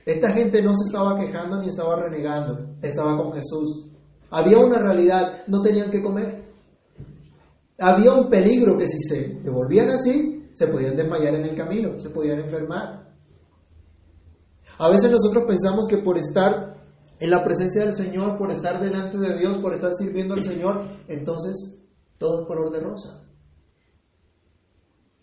Esta 0.06 0.30
gente 0.30 0.62
no 0.62 0.76
se 0.76 0.88
estaba 0.88 1.20
quejando 1.20 1.60
ni 1.60 1.70
estaba 1.70 2.04
renegando, 2.04 2.76
estaba 2.82 3.18
con 3.18 3.34
Jesús. 3.34 3.91
Había 4.30 4.60
una 4.60 4.78
realidad, 4.78 5.44
no 5.48 5.62
tenían 5.62 5.89
que 5.89 6.04
comer. 6.04 6.46
Había 7.80 8.13
un 8.13 8.30
peligro 8.30 8.78
que 8.78 8.88
si 8.88 9.00
se 9.00 9.39
devolvían 9.44 9.89
así, 9.89 10.50
se 10.54 10.68
podían 10.68 10.96
desmayar 10.96 11.36
en 11.36 11.46
el 11.46 11.56
camino, 11.56 11.98
se 11.98 12.10
podían 12.10 12.39
enfermar. 12.39 13.05
A 14.77 14.89
veces 14.89 15.11
nosotros 15.11 15.45
pensamos 15.47 15.88
que 15.88 15.97
por 15.97 16.17
estar 16.17 16.75
en 17.19 17.29
la 17.29 17.43
presencia 17.43 17.85
del 17.85 17.95
Señor, 17.95 18.38
por 18.38 18.51
estar 18.51 18.81
delante 18.81 19.17
de 19.17 19.38
Dios, 19.38 19.57
por 19.57 19.73
estar 19.73 19.93
sirviendo 19.93 20.33
al 20.33 20.43
Señor, 20.43 20.83
entonces 21.07 21.85
todo 22.17 22.41
es 22.41 22.47
color 22.47 22.71
de 22.71 22.79
rosa. 22.79 23.21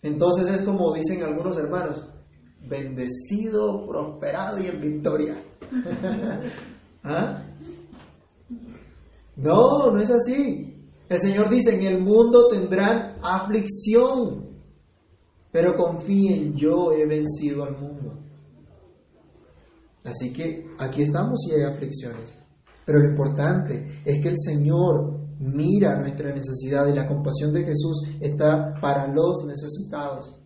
Entonces 0.01 0.47
es 0.53 0.61
como 0.63 0.93
dicen 0.93 1.23
algunos 1.23 1.57
hermanos, 1.57 2.03
bendecido, 2.67 3.85
prosperado 3.87 4.61
y 4.61 4.67
en 4.67 4.81
victoria. 4.81 5.43
¿Ah? 7.03 7.43
No, 9.35 9.91
no 9.91 9.99
es 9.99 10.11
así. 10.11 10.73
El 11.09 11.19
Señor 11.19 11.49
dice, 11.49 11.75
en 11.75 11.83
el 11.83 12.01
mundo 12.01 12.47
tendrán 12.49 13.17
aflicción, 13.21 14.61
pero 15.51 15.75
confíen, 15.75 16.55
yo 16.55 16.91
he 16.91 17.05
vencido 17.05 17.63
al 17.63 17.77
mundo. 17.77 18.22
Así 20.03 20.33
que 20.33 20.67
aquí 20.79 21.01
estamos 21.01 21.39
y 21.47 21.53
hay 21.53 21.63
aflicciones. 21.63 22.33
Pero 22.85 22.99
lo 22.99 23.09
importante 23.09 24.01
es 24.05 24.19
que 24.19 24.29
el 24.29 24.37
Señor 24.37 25.19
mira 25.39 25.97
nuestra 25.97 26.33
necesidad 26.33 26.87
y 26.87 26.93
la 26.93 27.07
compasión 27.07 27.53
de 27.53 27.63
Jesús 27.63 28.03
está 28.19 28.73
para 28.81 29.07
los 29.07 29.45
necesitados 29.45 30.39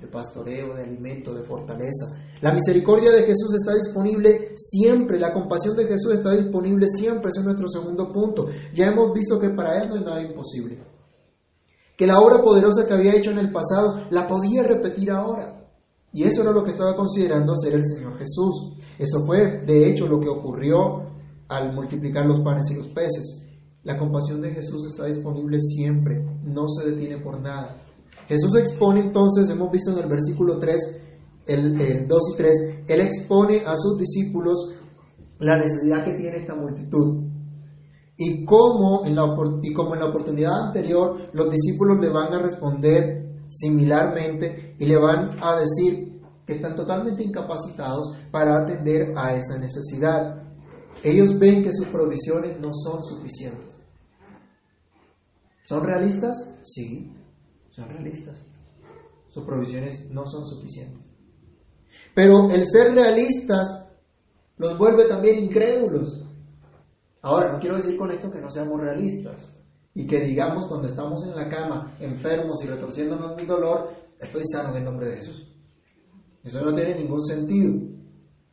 de 0.00 0.08
pastoreo, 0.08 0.74
de 0.74 0.82
alimento, 0.82 1.32
de 1.32 1.42
fortaleza. 1.42 2.16
La 2.40 2.52
misericordia 2.52 3.10
de 3.10 3.22
Jesús 3.22 3.54
está 3.54 3.74
disponible 3.74 4.52
siempre, 4.56 5.18
la 5.18 5.32
compasión 5.32 5.74
de 5.76 5.86
Jesús 5.86 6.12
está 6.12 6.34
disponible 6.34 6.86
siempre, 6.88 7.30
ese 7.30 7.40
es 7.40 7.46
nuestro 7.46 7.68
segundo 7.68 8.12
punto. 8.12 8.46
Ya 8.74 8.88
hemos 8.88 9.12
visto 9.12 9.38
que 9.38 9.50
para 9.50 9.82
Él 9.82 9.88
no 9.88 9.94
hay 9.94 10.04
nada 10.04 10.22
imposible. 10.22 10.78
Que 11.96 12.06
la 12.06 12.20
obra 12.20 12.42
poderosa 12.42 12.86
que 12.86 12.92
había 12.92 13.14
hecho 13.14 13.30
en 13.30 13.38
el 13.38 13.50
pasado 13.50 14.02
la 14.10 14.26
podía 14.26 14.64
repetir 14.64 15.10
ahora. 15.10 15.55
Y 16.12 16.24
eso 16.24 16.42
era 16.42 16.52
lo 16.52 16.62
que 16.62 16.70
estaba 16.70 16.96
considerando 16.96 17.52
hacer 17.52 17.74
el 17.74 17.84
Señor 17.84 18.16
Jesús. 18.18 18.74
Eso 18.98 19.24
fue, 19.26 19.60
de 19.66 19.90
hecho, 19.90 20.06
lo 20.06 20.18
que 20.18 20.28
ocurrió 20.28 21.02
al 21.48 21.74
multiplicar 21.74 22.26
los 22.26 22.40
panes 22.40 22.70
y 22.70 22.74
los 22.76 22.88
peces. 22.88 23.42
La 23.82 23.98
compasión 23.98 24.40
de 24.40 24.50
Jesús 24.50 24.86
está 24.86 25.06
disponible 25.06 25.58
siempre, 25.60 26.20
no 26.42 26.66
se 26.68 26.90
detiene 26.90 27.18
por 27.18 27.40
nada. 27.40 27.82
Jesús 28.28 28.56
expone 28.56 29.00
entonces, 29.00 29.48
hemos 29.50 29.70
visto 29.70 29.92
en 29.92 29.98
el 29.98 30.08
versículo 30.08 30.58
3, 30.58 31.00
el, 31.46 32.08
2 32.08 32.22
y 32.34 32.36
3, 32.36 32.52
Él 32.88 33.00
expone 33.00 33.62
a 33.64 33.76
sus 33.76 33.98
discípulos 33.98 34.72
la 35.38 35.56
necesidad 35.56 36.04
que 36.04 36.14
tiene 36.14 36.38
esta 36.38 36.56
multitud. 36.56 37.26
Y 38.16 38.44
como, 38.44 39.04
en 39.04 39.14
la, 39.14 39.24
y 39.62 39.72
como 39.72 39.94
en 39.94 40.00
la 40.00 40.06
oportunidad 40.06 40.66
anterior, 40.66 41.16
los 41.32 41.50
discípulos 41.50 41.98
le 42.00 42.08
van 42.08 42.32
a 42.32 42.42
responder 42.42 43.25
similarmente 43.48 44.76
y 44.78 44.86
le 44.86 44.96
van 44.96 45.36
a 45.42 45.58
decir 45.58 46.20
que 46.46 46.54
están 46.54 46.74
totalmente 46.74 47.22
incapacitados 47.22 48.16
para 48.30 48.62
atender 48.62 49.12
a 49.16 49.34
esa 49.34 49.58
necesidad. 49.58 50.42
Ellos 51.02 51.38
ven 51.38 51.62
que 51.62 51.72
sus 51.72 51.86
provisiones 51.88 52.58
no 52.60 52.70
son 52.72 53.02
suficientes. 53.02 53.76
¿Son 55.64 55.84
realistas? 55.84 56.36
Sí, 56.62 57.12
son 57.70 57.88
realistas. 57.88 58.38
Sus 59.28 59.44
provisiones 59.44 60.08
no 60.10 60.24
son 60.26 60.46
suficientes. 60.46 61.04
Pero 62.14 62.50
el 62.50 62.64
ser 62.66 62.94
realistas 62.94 63.86
los 64.56 64.78
vuelve 64.78 65.04
también 65.06 65.38
incrédulos. 65.38 66.22
Ahora, 67.22 67.52
no 67.52 67.58
quiero 67.58 67.76
decir 67.76 67.96
con 67.96 68.10
esto 68.12 68.30
que 68.30 68.40
no 68.40 68.50
seamos 68.50 68.80
realistas 68.80 69.55
y 69.96 70.06
que 70.06 70.20
digamos 70.20 70.66
cuando 70.66 70.88
estamos 70.88 71.26
en 71.26 71.34
la 71.34 71.48
cama 71.48 71.96
enfermos 71.98 72.62
y 72.62 72.66
retorciéndonos 72.66 73.34
mi 73.34 73.46
dolor, 73.46 73.88
estoy 74.20 74.42
sano 74.44 74.68
en 74.68 74.76
el 74.76 74.84
nombre 74.84 75.08
de 75.08 75.16
Jesús. 75.16 75.56
Eso 76.44 76.60
no 76.60 76.74
tiene 76.74 76.96
ningún 76.96 77.24
sentido. 77.24 77.72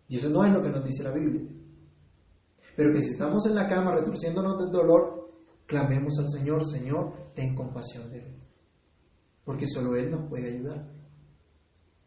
Y 0.08 0.16
eso 0.16 0.30
no 0.30 0.46
es 0.46 0.54
lo 0.54 0.64
que 0.64 0.70
nos 0.70 0.86
dice 0.86 1.04
la 1.04 1.12
Biblia. 1.12 1.42
Pero 2.78 2.94
que 2.94 3.02
si 3.02 3.12
estamos 3.12 3.46
en 3.46 3.56
la 3.56 3.68
cama 3.68 3.94
retorciéndonos 3.94 4.58
del 4.58 4.72
dolor, 4.72 5.34
clamemos 5.66 6.18
al 6.18 6.30
Señor, 6.30 6.64
Señor, 6.64 7.34
ten 7.36 7.54
compasión 7.54 8.10
de 8.10 8.22
mí. 8.22 8.42
Porque 9.44 9.68
solo 9.68 9.98
Él 9.98 10.12
nos 10.12 10.30
puede 10.30 10.48
ayudar. 10.48 10.90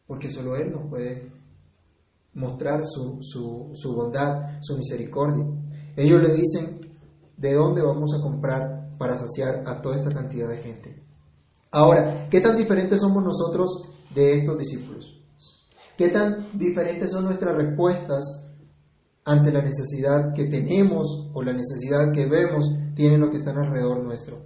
Porque 0.06 0.30
solo 0.30 0.56
Él 0.56 0.72
nos 0.72 0.88
puede 0.88 1.30
mostrar 2.32 2.80
su, 2.86 3.18
su 3.20 3.94
bondad, 3.94 4.60
su 4.62 4.78
misericordia. 4.78 5.44
Ellos 5.94 6.22
le 6.22 6.32
dicen, 6.32 6.80
¿de 7.36 7.52
dónde 7.52 7.82
vamos 7.82 8.14
a 8.18 8.22
comprar 8.22 8.85
para 8.98 9.16
saciar 9.16 9.62
a 9.66 9.80
toda 9.80 9.96
esta 9.96 10.10
cantidad 10.10 10.48
de 10.48 10.58
gente? 10.58 11.02
Ahora, 11.70 12.28
¿qué 12.30 12.40
tan 12.40 12.56
diferentes 12.56 13.00
somos 13.00 13.22
nosotros 13.22 13.88
de 14.14 14.38
estos 14.38 14.58
discípulos? 14.58 15.20
¿Qué 15.96 16.08
tan 16.08 16.58
diferentes 16.58 17.10
son 17.10 17.24
nuestras 17.24 17.56
respuestas 17.56 18.24
ante 19.24 19.52
la 19.52 19.62
necesidad 19.62 20.32
que 20.34 20.44
tenemos 20.44 21.30
o 21.34 21.42
la 21.42 21.52
necesidad 21.52 22.12
que 22.12 22.26
vemos 22.26 22.70
tienen 22.94 23.20
lo 23.20 23.30
que 23.30 23.38
están 23.38 23.58
alrededor 23.58 24.02
nuestro? 24.02 24.38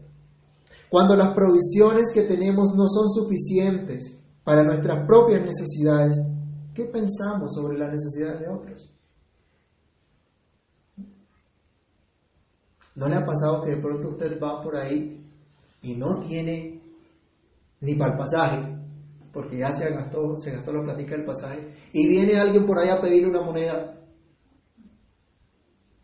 Cuando 0.88 1.14
las 1.14 1.34
provisiones 1.34 2.10
que 2.12 2.22
tenemos 2.22 2.74
no 2.74 2.86
son 2.88 3.08
suficientes 3.08 4.16
para 4.42 4.64
nuestras 4.64 5.06
propias 5.06 5.40
necesidades, 5.42 6.20
¿qué 6.74 6.84
pensamos 6.86 7.54
sobre 7.54 7.78
las 7.78 7.92
necesidades 7.92 8.40
de 8.40 8.48
otros? 8.48 8.90
¿No 12.94 13.08
le 13.08 13.14
ha 13.16 13.24
pasado 13.24 13.62
que 13.62 13.70
de 13.70 13.76
pronto 13.76 14.08
usted 14.08 14.40
va 14.40 14.60
por 14.60 14.76
ahí 14.76 15.24
y 15.82 15.94
no 15.96 16.20
tiene 16.20 16.80
ni 17.80 17.94
para 17.94 18.12
el 18.12 18.18
pasaje, 18.18 18.76
porque 19.32 19.58
ya 19.58 19.72
se 19.72 19.88
gastó, 19.90 20.36
se 20.36 20.52
gastó 20.52 20.72
la 20.72 20.82
platica 20.82 21.16
del 21.16 21.24
pasaje, 21.24 21.72
y 21.92 22.06
viene 22.06 22.38
alguien 22.38 22.66
por 22.66 22.78
ahí 22.78 22.88
a 22.88 23.00
pedirle 23.00 23.28
una 23.28 23.42
moneda? 23.42 23.96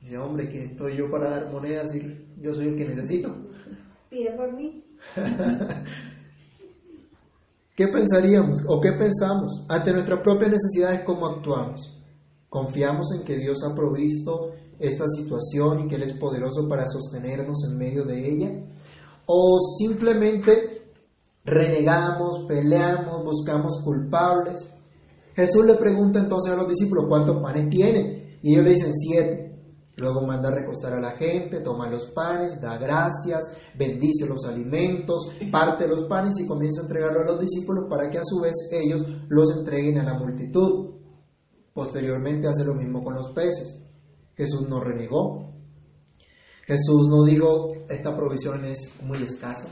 Y 0.00 0.06
dice, 0.06 0.18
hombre, 0.18 0.48
que 0.48 0.64
estoy 0.64 0.96
yo 0.96 1.10
para 1.10 1.30
dar 1.30 1.50
monedas 1.50 1.94
y 1.94 2.26
yo 2.40 2.54
soy 2.54 2.68
el 2.68 2.76
que 2.76 2.88
necesito. 2.88 3.34
Pide 4.10 4.32
por 4.32 4.52
mí. 4.52 4.84
¿Qué 7.74 7.88
pensaríamos 7.88 8.64
o 8.66 8.80
qué 8.80 8.92
pensamos 8.92 9.66
ante 9.68 9.92
nuestras 9.92 10.20
propias 10.20 10.52
necesidades? 10.52 11.02
¿Cómo 11.04 11.26
actuamos? 11.26 11.92
¿Confiamos 12.48 13.06
en 13.14 13.24
que 13.24 13.36
Dios 13.36 13.58
ha 13.64 13.74
provisto 13.74 14.54
esta 14.78 15.06
situación 15.08 15.80
y 15.80 15.88
que 15.88 15.96
Él 15.96 16.02
es 16.02 16.12
poderoso 16.18 16.68
para 16.68 16.86
sostenernos 16.86 17.64
en 17.70 17.78
medio 17.78 18.04
de 18.04 18.28
ella? 18.28 18.50
¿O 19.26 19.58
simplemente 19.78 20.92
renegamos, 21.44 22.44
peleamos, 22.46 23.24
buscamos 23.24 23.82
culpables? 23.82 24.70
Jesús 25.34 25.66
le 25.66 25.74
pregunta 25.74 26.18
entonces 26.18 26.52
a 26.52 26.56
los 26.56 26.68
discípulos 26.68 27.06
cuántos 27.08 27.42
panes 27.42 27.68
tienen 27.68 28.38
y 28.42 28.52
ellos 28.52 28.64
le 28.64 28.70
dicen 28.70 28.92
siete. 28.94 29.46
Luego 29.96 30.26
manda 30.26 30.50
a 30.50 30.54
recostar 30.54 30.92
a 30.92 31.00
la 31.00 31.12
gente, 31.12 31.60
toma 31.60 31.88
los 31.88 32.06
panes, 32.06 32.60
da 32.60 32.76
gracias, 32.76 33.50
bendice 33.78 34.26
los 34.28 34.44
alimentos, 34.44 35.30
parte 35.50 35.88
los 35.88 36.04
panes 36.04 36.38
y 36.38 36.46
comienza 36.46 36.82
a 36.82 36.84
entregarlo 36.84 37.20
a 37.20 37.32
los 37.32 37.40
discípulos 37.40 37.86
para 37.88 38.10
que 38.10 38.18
a 38.18 38.24
su 38.24 38.40
vez 38.40 38.54
ellos 38.72 39.02
los 39.28 39.56
entreguen 39.56 39.98
a 39.98 40.04
la 40.04 40.18
multitud. 40.18 40.96
Posteriormente 41.72 42.46
hace 42.46 42.64
lo 42.64 42.74
mismo 42.74 43.02
con 43.02 43.14
los 43.14 43.30
peces. 43.30 43.85
Jesús 44.36 44.68
no 44.68 44.80
renegó. 44.80 45.54
Jesús 46.66 47.08
no 47.08 47.24
dijo, 47.24 47.72
esta 47.88 48.14
provisión 48.14 48.64
es 48.64 48.92
muy 49.02 49.22
escasa. 49.22 49.68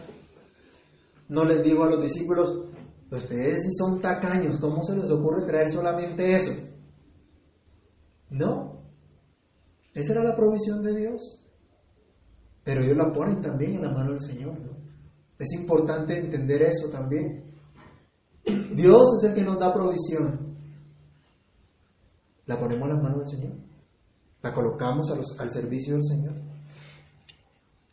No 1.28 1.44
les 1.44 1.62
digo 1.62 1.84
a 1.84 1.90
los 1.90 2.02
discípulos, 2.02 2.68
ustedes 3.10 3.64
si 3.64 3.72
son 3.74 4.00
tacaños, 4.00 4.58
¿cómo 4.60 4.82
se 4.82 4.96
les 4.96 5.10
ocurre 5.10 5.44
traer 5.46 5.70
solamente 5.70 6.34
eso? 6.34 6.52
No. 8.30 8.82
Esa 9.92 10.12
era 10.12 10.24
la 10.24 10.36
provisión 10.36 10.82
de 10.82 10.94
Dios. 10.94 11.40
Pero 12.62 12.80
ellos 12.80 12.96
la 12.96 13.12
ponen 13.12 13.40
también 13.40 13.74
en 13.74 13.82
la 13.82 13.92
mano 13.92 14.12
del 14.12 14.20
Señor. 14.20 14.56
Es 15.38 15.52
importante 15.52 16.16
entender 16.16 16.62
eso 16.62 16.88
también. 16.88 17.52
Dios 18.74 19.02
es 19.18 19.30
el 19.30 19.34
que 19.34 19.42
nos 19.42 19.58
da 19.58 19.74
provisión. 19.74 20.56
La 22.46 22.58
ponemos 22.58 22.88
en 22.88 22.94
las 22.94 23.02
manos 23.02 23.18
del 23.18 23.40
Señor 23.40 23.73
la 24.44 24.52
colocamos 24.52 25.10
al 25.38 25.50
servicio 25.50 25.94
del 25.94 26.04
Señor. 26.04 26.34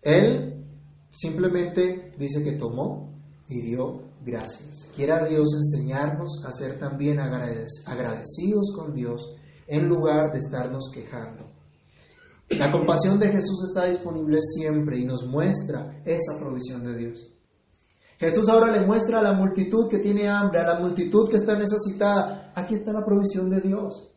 Él 0.01 0.65
simplemente 1.09 2.11
dice 2.17 2.43
que 2.43 2.57
tomó 2.57 3.09
y 3.47 3.61
dio 3.61 4.01
gracias. 4.21 4.89
Quiera 4.93 5.23
Dios 5.23 5.47
enseñarnos 5.55 6.43
a 6.45 6.51
ser 6.51 6.77
también 6.77 7.21
agradecidos 7.21 8.73
con 8.75 8.93
Dios 8.93 9.33
en 9.65 9.87
lugar 9.87 10.33
de 10.33 10.39
estarnos 10.39 10.91
quejando. 10.93 11.49
La 12.49 12.69
compasión 12.69 13.17
de 13.17 13.29
Jesús 13.29 13.69
está 13.69 13.85
disponible 13.85 14.39
siempre 14.41 14.99
y 14.99 15.05
nos 15.05 15.25
muestra 15.25 16.01
esa 16.03 16.37
provisión 16.37 16.83
de 16.83 16.97
Dios. 16.97 17.31
Jesús 18.19 18.49
ahora 18.49 18.77
le 18.77 18.85
muestra 18.85 19.19
a 19.19 19.23
la 19.23 19.33
multitud 19.33 19.87
que 19.89 19.99
tiene 19.99 20.27
hambre, 20.27 20.59
a 20.59 20.73
la 20.73 20.79
multitud 20.81 21.29
que 21.29 21.37
está 21.37 21.57
necesitada, 21.57 22.51
aquí 22.53 22.75
está 22.75 22.91
la 22.91 23.05
provisión 23.05 23.49
de 23.49 23.61
Dios. 23.61 24.10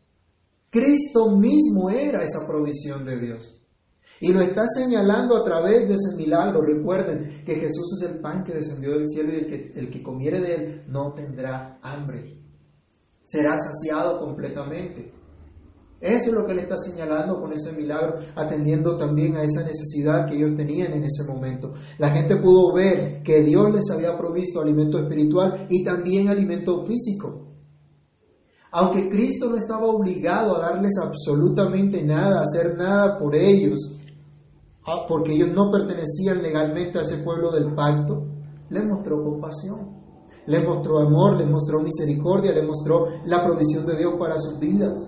Cristo 0.75 1.37
mismo 1.37 1.89
era 1.89 2.21
esa 2.21 2.45
provisión 2.45 3.05
de 3.05 3.17
Dios. 3.17 3.61
Y 4.19 4.33
lo 4.33 4.41
está 4.41 4.65
señalando 4.67 5.37
a 5.37 5.43
través 5.45 5.87
de 5.87 5.93
ese 5.93 6.17
milagro. 6.17 6.61
Recuerden 6.61 7.45
que 7.45 7.55
Jesús 7.55 7.97
es 7.97 8.09
el 8.09 8.19
pan 8.19 8.43
que 8.43 8.51
descendió 8.51 8.91
del 8.91 9.07
cielo 9.07 9.31
y 9.31 9.37
el 9.37 9.47
que, 9.47 9.71
el 9.79 9.89
que 9.89 10.03
comiere 10.03 10.41
de 10.41 10.53
él 10.53 10.83
no 10.89 11.13
tendrá 11.13 11.79
hambre. 11.81 12.41
Será 13.23 13.57
saciado 13.57 14.19
completamente. 14.19 15.13
Eso 16.01 16.25
es 16.27 16.33
lo 16.33 16.45
que 16.45 16.53
le 16.53 16.63
está 16.63 16.75
señalando 16.77 17.39
con 17.39 17.53
ese 17.53 17.71
milagro, 17.71 18.19
atendiendo 18.35 18.97
también 18.97 19.37
a 19.37 19.43
esa 19.43 19.63
necesidad 19.63 20.27
que 20.27 20.35
ellos 20.35 20.55
tenían 20.57 20.91
en 20.91 21.05
ese 21.05 21.23
momento. 21.25 21.73
La 21.99 22.09
gente 22.09 22.35
pudo 22.35 22.73
ver 22.73 23.23
que 23.23 23.39
Dios 23.39 23.73
les 23.73 23.89
había 23.91 24.17
provisto 24.17 24.59
alimento 24.59 24.99
espiritual 24.99 25.67
y 25.69 25.85
también 25.85 26.27
alimento 26.27 26.83
físico. 26.85 27.44
Aunque 28.77 29.07
Cristo 29.07 29.49
no 29.49 29.55
estaba 29.55 29.85
obligado 29.85 30.57
a 30.57 30.59
darles 30.59 30.97
absolutamente 31.01 32.03
nada, 32.03 32.39
a 32.39 32.43
hacer 32.43 32.75
nada 32.75 33.17
por 33.17 33.33
ellos, 33.33 34.01
ah, 34.85 35.05
porque 35.07 35.31
ellos 35.31 35.47
no 35.55 35.71
pertenecían 35.71 36.43
legalmente 36.43 36.99
a 36.99 37.03
ese 37.03 37.19
pueblo 37.19 37.53
del 37.53 37.73
pacto, 37.73 38.25
les 38.69 38.85
mostró 38.85 39.23
compasión, 39.23 39.95
les 40.47 40.67
mostró 40.67 40.99
amor, 40.99 41.37
les 41.37 41.49
mostró 41.49 41.79
misericordia, 41.81 42.51
les 42.51 42.67
mostró 42.67 43.07
la 43.23 43.45
provisión 43.45 43.85
de 43.85 43.95
Dios 43.95 44.15
para 44.19 44.37
sus 44.41 44.59
vidas. 44.59 45.07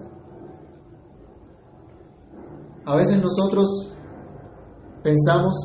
A 2.86 2.96
veces 2.96 3.22
nosotros 3.22 3.94
pensamos 5.04 5.56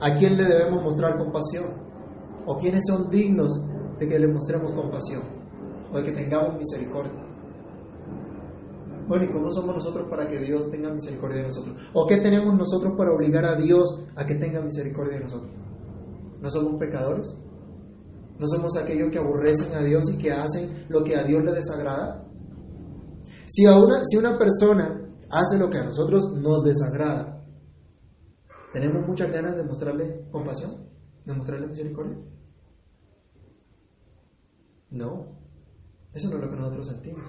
a 0.00 0.14
quién 0.14 0.36
le 0.36 0.44
debemos 0.44 0.84
mostrar 0.84 1.18
compasión 1.18 1.64
o 2.46 2.56
quiénes 2.58 2.84
son 2.86 3.10
dignos 3.10 3.60
de 3.98 4.06
que 4.08 4.20
le 4.20 4.28
mostremos 4.28 4.70
compasión 4.70 5.37
o 5.92 5.98
de 5.98 6.04
que 6.04 6.12
tengamos 6.12 6.56
misericordia. 6.56 7.12
Bueno, 9.08 9.24
¿y 9.24 9.32
cómo 9.32 9.50
somos 9.50 9.74
nosotros 9.74 10.06
para 10.10 10.28
que 10.28 10.38
Dios 10.38 10.70
tenga 10.70 10.92
misericordia 10.92 11.38
de 11.38 11.44
nosotros? 11.44 11.76
¿O 11.94 12.06
qué 12.06 12.18
tenemos 12.18 12.54
nosotros 12.54 12.92
para 12.96 13.12
obligar 13.12 13.46
a 13.46 13.54
Dios 13.54 14.04
a 14.14 14.26
que 14.26 14.34
tenga 14.34 14.60
misericordia 14.60 15.14
de 15.14 15.20
nosotros? 15.20 15.50
¿No 16.40 16.50
somos 16.50 16.78
pecadores? 16.78 17.34
¿No 18.38 18.46
somos 18.46 18.76
aquellos 18.76 19.08
que 19.08 19.18
aborrecen 19.18 19.74
a 19.74 19.82
Dios 19.82 20.04
y 20.12 20.18
que 20.18 20.30
hacen 20.30 20.86
lo 20.90 21.02
que 21.02 21.16
a 21.16 21.22
Dios 21.22 21.42
le 21.42 21.52
desagrada? 21.52 22.28
Si, 23.46 23.66
una, 23.66 24.04
si 24.04 24.18
una 24.18 24.36
persona 24.36 25.10
hace 25.30 25.58
lo 25.58 25.70
que 25.70 25.78
a 25.78 25.84
nosotros 25.84 26.34
nos 26.36 26.62
desagrada, 26.62 27.42
¿tenemos 28.74 29.06
muchas 29.06 29.32
ganas 29.32 29.56
de 29.56 29.64
mostrarle 29.64 30.28
compasión? 30.30 30.86
¿De 31.24 31.34
mostrarle 31.34 31.66
misericordia? 31.66 32.18
No, 34.90 35.37
eso 36.12 36.28
no 36.28 36.36
es 36.36 36.42
lo 36.42 36.50
que 36.50 36.56
nosotros 36.56 36.86
sentimos, 36.86 37.24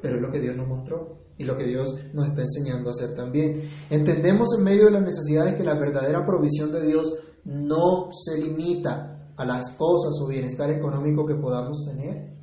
pero 0.00 0.16
es 0.16 0.22
lo 0.22 0.30
que 0.30 0.40
Dios 0.40 0.56
nos 0.56 0.66
mostró 0.66 1.26
y 1.38 1.44
lo 1.44 1.56
que 1.56 1.64
Dios 1.64 1.94
nos 2.12 2.26
está 2.28 2.42
enseñando 2.42 2.88
a 2.88 2.92
hacer 2.92 3.14
también. 3.14 3.68
Entendemos 3.90 4.48
en 4.56 4.64
medio 4.64 4.86
de 4.86 4.92
las 4.92 5.02
necesidades 5.02 5.54
que 5.54 5.64
la 5.64 5.78
verdadera 5.78 6.24
provisión 6.24 6.72
de 6.72 6.86
Dios 6.86 7.12
no 7.44 8.08
se 8.10 8.40
limita 8.40 9.32
a 9.36 9.44
las 9.44 9.70
cosas 9.76 10.14
o 10.22 10.28
bienestar 10.28 10.70
económico 10.70 11.26
que 11.26 11.34
podamos 11.34 11.84
tener. 11.86 12.34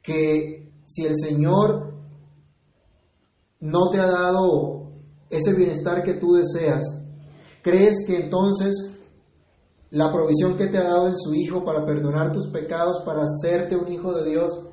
Que 0.00 0.72
si 0.84 1.04
el 1.04 1.14
Señor 1.16 1.94
no 3.60 3.88
te 3.90 3.98
ha 3.98 4.06
dado 4.06 4.92
ese 5.30 5.54
bienestar 5.54 6.02
que 6.04 6.14
tú 6.14 6.34
deseas, 6.34 6.84
¿crees 7.62 8.06
que 8.06 8.24
entonces 8.24 8.93
la 9.94 10.12
provisión 10.12 10.56
que 10.56 10.66
te 10.66 10.78
ha 10.78 10.82
dado 10.82 11.06
en 11.06 11.16
su 11.16 11.32
Hijo 11.34 11.64
para 11.64 11.86
perdonar 11.86 12.32
tus 12.32 12.48
pecados, 12.48 13.02
para 13.04 13.22
hacerte 13.22 13.76
un 13.76 13.86
hijo 13.86 14.12
de 14.12 14.28
Dios, 14.28 14.68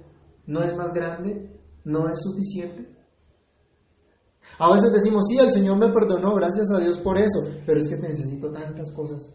no 0.47 0.63
es 0.63 0.75
más 0.75 0.91
grande? 0.93 1.61
¿No 1.83 2.09
es 2.09 2.19
suficiente? 2.21 2.89
A 4.57 4.73
veces 4.73 4.91
decimos, 4.91 5.27
sí, 5.27 5.37
el 5.37 5.51
Señor 5.51 5.77
me 5.77 5.93
perdonó, 5.93 6.33
gracias 6.33 6.71
a 6.71 6.79
Dios 6.79 6.97
por 6.97 7.19
eso, 7.19 7.39
pero 7.67 7.79
es 7.79 7.87
que 7.87 7.97
necesito 7.97 8.51
tantas 8.51 8.91
cosas. 8.91 9.29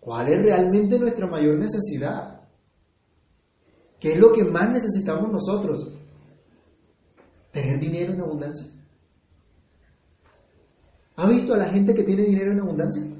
¿Cuál 0.00 0.28
es 0.28 0.42
realmente 0.42 0.98
nuestra 0.98 1.28
mayor 1.28 1.56
necesidad? 1.56 2.40
¿Qué 4.00 4.14
es 4.14 4.18
lo 4.18 4.32
que 4.32 4.42
más 4.42 4.68
necesitamos 4.72 5.30
nosotros? 5.30 5.94
¿Tener 7.52 7.78
dinero 7.78 8.14
en 8.14 8.20
abundancia? 8.20 8.66
¿Ha 11.14 11.26
visto 11.28 11.54
a 11.54 11.58
la 11.58 11.68
gente 11.68 11.94
que 11.94 12.02
tiene 12.02 12.22
dinero 12.24 12.50
en 12.50 12.60
abundancia? 12.60 13.17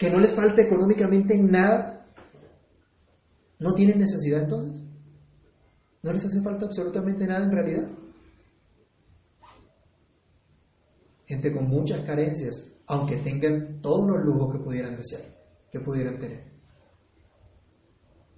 Que 0.00 0.08
no 0.08 0.18
les 0.18 0.34
falta 0.34 0.62
económicamente 0.62 1.36
nada. 1.36 2.06
¿No 3.58 3.74
tienen 3.74 3.98
necesidad 3.98 4.44
entonces? 4.44 4.82
¿No 6.02 6.10
les 6.10 6.24
hace 6.24 6.40
falta 6.40 6.64
absolutamente 6.64 7.26
nada 7.26 7.44
en 7.44 7.52
realidad? 7.52 7.86
Gente 11.26 11.52
con 11.52 11.68
muchas 11.68 12.00
carencias, 12.06 12.72
aunque 12.86 13.18
tengan 13.18 13.82
todos 13.82 14.08
los 14.08 14.24
lujos 14.24 14.54
que 14.54 14.64
pudieran 14.64 14.96
desear, 14.96 15.20
que 15.70 15.80
pudieran 15.80 16.18
tener. 16.18 16.50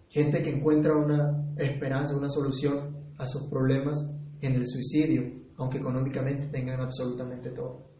Gente 0.09 0.43
que 0.43 0.51
encuentra 0.51 0.97
una 0.97 1.55
esperanza, 1.59 2.17
una 2.17 2.29
solución 2.29 3.15
a 3.19 3.27
sus 3.27 3.47
problemas 3.49 4.05
en 4.41 4.55
el 4.55 4.67
suicidio, 4.67 5.23
aunque 5.59 5.79
económicamente 5.79 6.49
tengan 6.49 6.81
absolutamente 6.81 7.51
todo. 7.53 7.92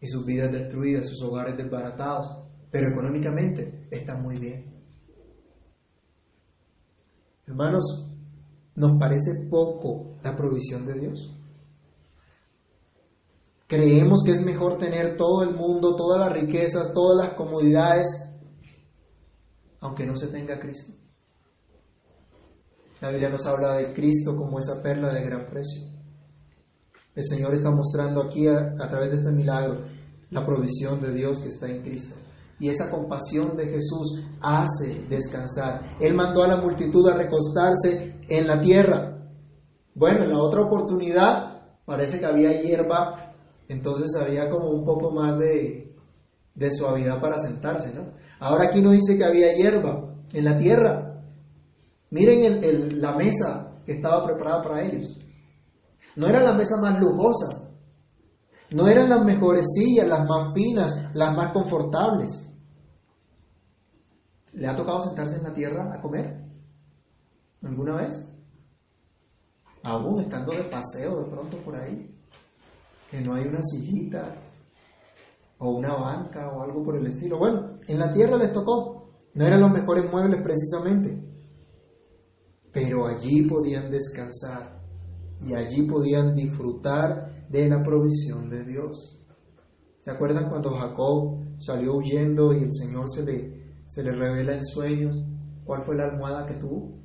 Y 0.00 0.08
sus 0.08 0.24
vidas 0.24 0.52
destruidas, 0.52 1.06
sus 1.08 1.22
hogares 1.22 1.56
desbaratados, 1.56 2.44
pero 2.70 2.90
económicamente 2.90 3.88
están 3.90 4.22
muy 4.22 4.36
bien. 4.36 4.76
Hermanos, 7.46 8.10
¿nos 8.74 8.98
parece 8.98 9.46
poco 9.48 10.16
la 10.22 10.36
provisión 10.36 10.84
de 10.84 10.94
Dios? 10.94 11.32
Creemos 13.68 14.22
que 14.24 14.32
es 14.32 14.44
mejor 14.44 14.78
tener 14.78 15.16
todo 15.16 15.42
el 15.42 15.54
mundo, 15.54 15.96
todas 15.96 16.20
las 16.20 16.40
riquezas, 16.40 16.92
todas 16.92 17.26
las 17.26 17.36
comodidades, 17.36 18.06
aunque 19.80 20.06
no 20.06 20.16
se 20.16 20.28
tenga 20.28 20.60
Cristo. 20.60 20.92
La 23.00 23.10
Biblia 23.10 23.28
nos 23.28 23.44
habla 23.46 23.76
de 23.76 23.92
Cristo 23.92 24.36
como 24.36 24.58
esa 24.58 24.82
perla 24.82 25.12
de 25.12 25.22
gran 25.22 25.46
precio. 25.46 25.95
El 27.16 27.24
Señor 27.24 27.54
está 27.54 27.70
mostrando 27.70 28.22
aquí 28.22 28.46
a, 28.46 28.76
través 28.76 29.10
de 29.10 29.16
este 29.16 29.32
milagro 29.32 29.78
la 30.30 30.44
provisión 30.44 31.00
de 31.00 31.14
Dios 31.14 31.40
que 31.40 31.48
está 31.48 31.66
en 31.66 31.80
Cristo. 31.80 32.14
Y 32.60 32.68
esa 32.68 32.90
compasión 32.90 33.56
de 33.56 33.64
Jesús 33.66 34.22
hace 34.42 35.06
descansar. 35.08 35.96
Él 35.98 36.14
mandó 36.14 36.42
a 36.42 36.48
la 36.48 36.60
multitud 36.60 37.08
a 37.08 37.16
recostarse 37.16 38.16
en 38.28 38.46
la 38.46 38.60
tierra. 38.60 39.18
Bueno, 39.94 40.24
en 40.24 40.30
la 40.30 40.38
otra 40.38 40.62
oportunidad 40.62 41.62
parece 41.86 42.20
que 42.20 42.26
había 42.26 42.60
hierba, 42.60 43.34
entonces 43.68 44.14
había 44.20 44.50
como 44.50 44.70
un 44.70 44.84
poco 44.84 45.10
más 45.10 45.38
de, 45.38 45.94
suavidad 46.70 47.18
para 47.18 47.38
sentarse, 47.38 47.94
¿no? 47.94 48.12
Ahora 48.40 48.64
aquí 48.64 48.82
no 48.82 48.90
dice 48.90 49.16
que 49.16 49.24
había 49.24 49.54
hierba 49.54 50.14
en 50.34 50.44
la 50.44 50.58
tierra. 50.58 51.22
Miren 52.10 53.00
la 53.00 53.16
mesa 53.16 53.72
que 53.86 53.92
estaba 53.92 54.26
preparada 54.26 54.62
para 54.62 54.84
ellos. 54.84 55.18
No 56.16 56.26
era 56.26 56.42
la 56.42 56.54
mesa 56.54 56.80
más 56.80 56.98
lujosa, 56.98 57.66
no 58.70 58.88
eran 58.88 59.08
las 59.08 59.24
mejores 59.24 59.64
sillas, 59.74 60.08
las 60.08 60.26
más 60.26 60.52
finas, 60.52 61.10
las 61.14 61.36
más 61.36 61.52
confortables. 61.52 62.52
¿Le 64.54 64.66
ha 64.66 64.74
tocado 64.74 65.02
sentarse 65.02 65.36
en 65.36 65.44
la 65.44 65.54
tierra 65.54 65.94
a 65.94 66.00
comer? 66.00 66.44
¿Alguna 67.62 67.96
vez? 67.96 68.28
Aún 69.84 70.20
estando 70.20 70.52
de 70.52 70.64
paseo 70.64 71.22
de 71.22 71.30
pronto 71.30 71.58
por 71.58 71.76
ahí. 71.76 72.12
Que 73.10 73.20
no 73.20 73.34
hay 73.34 73.46
una 73.46 73.62
sillita 73.62 74.34
o 75.58 75.70
una 75.70 75.94
banca 75.94 76.48
o 76.48 76.62
algo 76.62 76.82
por 76.82 76.96
el 76.96 77.06
estilo. 77.06 77.38
Bueno, 77.38 77.78
en 77.86 77.98
la 77.98 78.12
tierra 78.12 78.36
les 78.36 78.52
tocó. 78.52 79.10
No 79.34 79.46
eran 79.46 79.60
los 79.60 79.70
mejores 79.70 80.10
muebles 80.10 80.42
precisamente. 80.42 81.22
Pero 82.72 83.06
allí 83.06 83.42
podían 83.42 83.90
descansar 83.90 84.75
y 85.40 85.54
allí 85.54 85.82
podían 85.82 86.34
disfrutar 86.34 87.46
de 87.48 87.68
la 87.68 87.82
provisión 87.82 88.48
de 88.50 88.64
Dios. 88.64 89.22
¿Se 90.00 90.10
acuerdan 90.10 90.48
cuando 90.48 90.70
Jacob 90.70 91.44
salió 91.58 91.96
huyendo 91.96 92.52
y 92.52 92.62
el 92.62 92.72
Señor 92.72 93.08
se 93.10 93.24
le 93.24 93.56
se 93.86 94.02
le 94.02 94.12
revela 94.12 94.54
en 94.54 94.64
sueños 94.64 95.24
cuál 95.64 95.84
fue 95.84 95.96
la 95.96 96.04
almohada 96.04 96.46
que 96.46 96.54
tuvo. 96.54 96.98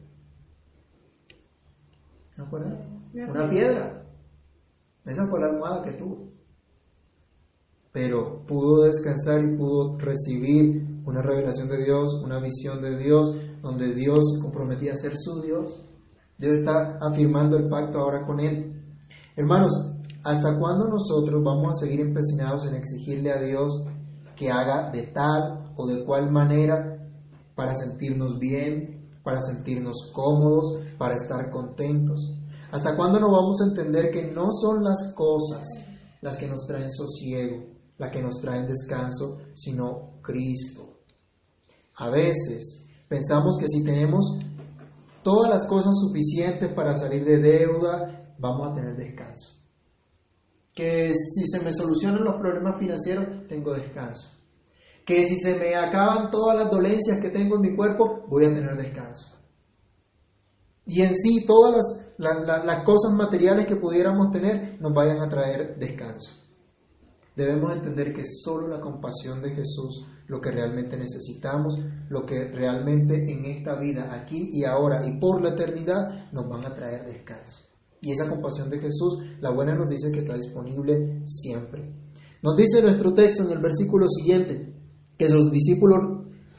¿Se 2.36 2.41
acuerdan? 2.41 3.04
Una 3.13 3.50
piedra. 3.50 4.06
Esa 5.06 5.28
fue 5.28 5.39
la 5.39 5.48
almohada 5.48 5.84
que 5.84 5.94
tuvo. 5.94 6.32
Pero 7.91 8.46
pudo 8.46 8.84
descansar 8.84 9.44
y 9.44 9.58
pudo 9.58 9.98
recibir 9.98 11.02
una 11.06 11.22
revelación 11.22 11.67
de 11.67 11.84
Dios, 11.84 12.13
una 12.24 12.39
visión 12.39 12.82
de 12.82 12.98
Dios, 12.98 13.36
donde 13.62 13.94
Dios 13.94 14.20
se 14.36 14.41
comprometía 14.41 14.94
a 14.94 14.98
ser 14.98 15.13
su 15.15 15.41
Dios. 15.41 15.86
Dios 16.41 16.58
está 16.58 16.97
afirmando 16.99 17.56
el 17.56 17.69
pacto 17.69 17.99
ahora 17.99 18.25
con 18.25 18.39
él. 18.41 18.84
Hermanos, 19.36 19.93
¿hasta 20.23 20.60
cuándo 20.60 20.88
nosotros 20.88 21.41
vamos 21.41 21.77
a 21.77 21.86
seguir 21.86 22.01
empecinados 22.01 22.65
en 22.65 22.75
exigirle 22.75 23.32
a 23.32 23.39
Dios 23.39 23.86
que 24.36 24.51
haga 24.51 24.89
de 24.91 25.04
tal 25.04 25.71
o 25.77 25.88
de 25.88 26.04
cuál 26.04 26.32
manera 26.32 26.97
para 27.56 27.75
sentirnos 27.75 28.39
bien, 28.39 29.19
para 29.23 29.41
sentirnos 29.41 30.12
cómodos, 30.13 30.84
para 30.97 31.15
estar 31.15 31.49
contentos. 31.51 32.34
¿Hasta 32.71 32.95
cuándo 32.95 33.19
no 33.19 33.32
vamos 33.32 33.62
a 33.62 33.69
entender 33.69 34.10
que 34.10 34.32
no 34.32 34.47
son 34.51 34.84
las 34.84 35.13
cosas 35.13 35.67
las 36.21 36.38
que 36.38 36.47
nos 36.47 36.65
traen 36.65 36.89
sosiego, 36.89 37.65
las 37.97 38.10
que 38.10 38.21
nos 38.21 38.39
traen 38.41 38.65
descanso, 38.65 39.38
sino 39.54 40.21
Cristo? 40.21 41.01
A 41.97 42.10
veces 42.10 42.88
pensamos 43.08 43.58
que 43.60 43.67
si 43.67 43.84
tenemos 43.84 44.39
todas 45.23 45.49
las 45.49 45.65
cosas 45.65 45.93
suficientes 45.97 46.73
para 46.73 46.97
salir 46.97 47.23
de 47.23 47.38
deuda, 47.38 48.36
vamos 48.38 48.71
a 48.71 48.75
tener 48.75 48.95
descanso. 48.95 49.55
Que 50.73 51.13
si 51.13 51.47
se 51.47 51.63
me 51.63 51.73
solucionan 51.73 52.23
los 52.23 52.36
problemas 52.36 52.79
financieros, 52.79 53.47
tengo 53.47 53.73
descanso 53.73 54.41
que 55.05 55.27
si 55.27 55.38
se 55.38 55.55
me 55.57 55.75
acaban 55.75 56.31
todas 56.31 56.55
las 56.55 56.71
dolencias 56.71 57.19
que 57.19 57.29
tengo 57.29 57.55
en 57.55 57.62
mi 57.62 57.75
cuerpo, 57.75 58.23
voy 58.27 58.45
a 58.45 58.53
tener 58.53 58.75
descanso. 58.77 59.38
Y 60.86 61.01
en 61.01 61.13
sí 61.15 61.45
todas 61.45 61.81
las, 62.17 62.84
cosas 62.84 63.13
materiales 63.13 63.65
que 63.65 63.75
pudiéramos 63.75 64.31
tener 64.31 64.79
nos 64.79 64.93
vayan 64.93 65.19
a 65.19 65.29
traer 65.29 65.77
descanso. 65.77 66.31
Debemos 67.36 67.74
entender 67.74 68.13
que 68.13 68.22
es 68.22 68.41
solo 68.44 68.67
la 68.67 68.82
compasión 68.82 69.41
de 69.41 69.52
Jesús 69.52 70.06
lo 70.32 70.39
que 70.39 70.52
realmente 70.52 70.98
necesitamos, 70.98 71.78
lo 72.08 72.26
que 72.26 72.46
realmente 72.46 73.15
en 73.30 73.44
esta 73.44 73.78
vida, 73.78 74.13
aquí 74.13 74.50
y 74.54 74.63
ahora 74.63 75.02
y 75.06 75.20
por 75.20 75.41
la 75.41 75.50
eternidad, 75.50 76.32
nos 76.32 76.48
van 76.48 76.65
a 76.65 76.74
traer 76.74 77.06
descanso. 77.06 77.65
Y 78.00 78.12
esa 78.12 78.30
compasión 78.30 78.70
de 78.70 78.80
Jesús, 78.80 79.17
la 79.41 79.52
buena 79.52 79.76
nos 79.76 79.89
dice 79.89 80.10
que 80.10 80.20
está 80.20 80.34
disponible 80.34 81.22
siempre. 81.26 81.94
Nos 82.41 82.56
dice 82.56 82.82
nuestro 82.82 83.13
texto 83.13 83.44
en 83.44 83.52
el 83.52 83.60
versículo 83.60 84.08
siguiente, 84.08 84.74
que 85.17 85.28
los 85.28 85.52
discípulos, 85.52 86.00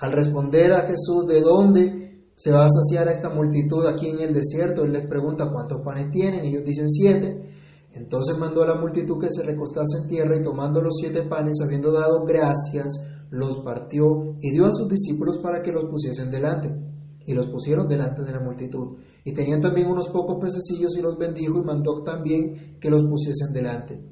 al 0.01 0.13
responder 0.13 0.75
a 0.75 0.83
Jesús 0.83 1.27
de 1.27 1.41
dónde 1.41 2.29
se 2.37 2.53
va 2.53 2.67
a 2.67 2.69
saciar 2.69 3.09
a 3.09 3.13
esta 3.13 3.31
multitud 3.31 3.87
aquí 3.87 4.09
en 4.09 4.21
el 4.21 4.35
desierto, 4.35 4.85
Él 4.85 4.93
les 4.93 5.07
pregunta 5.07 5.51
cuántos 5.51 5.81
panes 5.83 6.11
tienen, 6.11 6.45
ellos 6.45 6.63
dicen 6.63 6.91
siete. 6.91 7.51
Entonces 7.95 8.39
mandó 8.39 8.63
a 8.63 8.67
la 8.67 8.81
multitud 8.81 9.21
que 9.21 9.31
se 9.31 9.43
recostase 9.43 9.99
en 10.03 10.09
tierra 10.09 10.37
y 10.37 10.43
tomando 10.43 10.81
los 10.81 10.97
siete 10.99 11.23
panes, 11.23 11.57
habiendo 11.63 11.93
dado 11.93 12.25
gracias, 12.25 13.07
los 13.31 13.61
partió 13.65 14.37
y 14.41 14.51
dio 14.53 14.67
a 14.67 14.73
sus 14.73 14.89
discípulos 14.89 15.39
para 15.39 15.63
que 15.63 15.73
los 15.73 15.85
pusiesen 15.91 16.31
delante. 16.31 16.75
Y 17.25 17.35
los 17.35 17.47
pusieron 17.47 17.87
delante 17.87 18.23
de 18.23 18.33
la 18.33 18.41
multitud. 18.41 18.97
Y 19.25 19.33
tenían 19.33 19.61
también 19.61 19.87
unos 19.87 20.09
pocos 20.09 20.39
pececillos 20.41 20.97
y 20.97 21.03
los 21.03 21.17
bendijo 21.17 21.61
y 21.61 21.65
mandó 21.65 22.03
también 22.03 22.79
que 22.81 22.91
los 22.91 23.05
pusiesen 23.05 23.53
delante. 23.53 24.03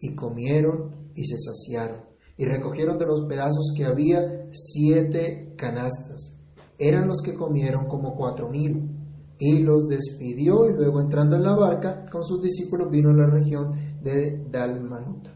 Y 0.00 0.14
comieron 0.14 1.12
y 1.14 1.24
se 1.24 1.38
saciaron. 1.38 2.02
Y 2.36 2.44
recogieron 2.44 2.98
de 2.98 3.06
los 3.06 3.22
pedazos 3.22 3.72
que 3.74 3.86
había 3.86 4.48
siete 4.52 5.54
canastas. 5.56 6.36
Eran 6.78 7.08
los 7.08 7.22
que 7.22 7.34
comieron 7.34 7.86
como 7.86 8.14
cuatro 8.14 8.50
mil 8.50 8.97
y 9.38 9.60
los 9.60 9.88
despidió 9.88 10.68
y 10.68 10.74
luego 10.74 11.00
entrando 11.00 11.36
en 11.36 11.44
la 11.44 11.54
barca 11.54 12.04
con 12.10 12.24
sus 12.24 12.42
discípulos 12.42 12.90
vino 12.90 13.10
a 13.10 13.14
la 13.14 13.26
región 13.26 13.72
de 14.02 14.44
Dalmanuta. 14.50 15.34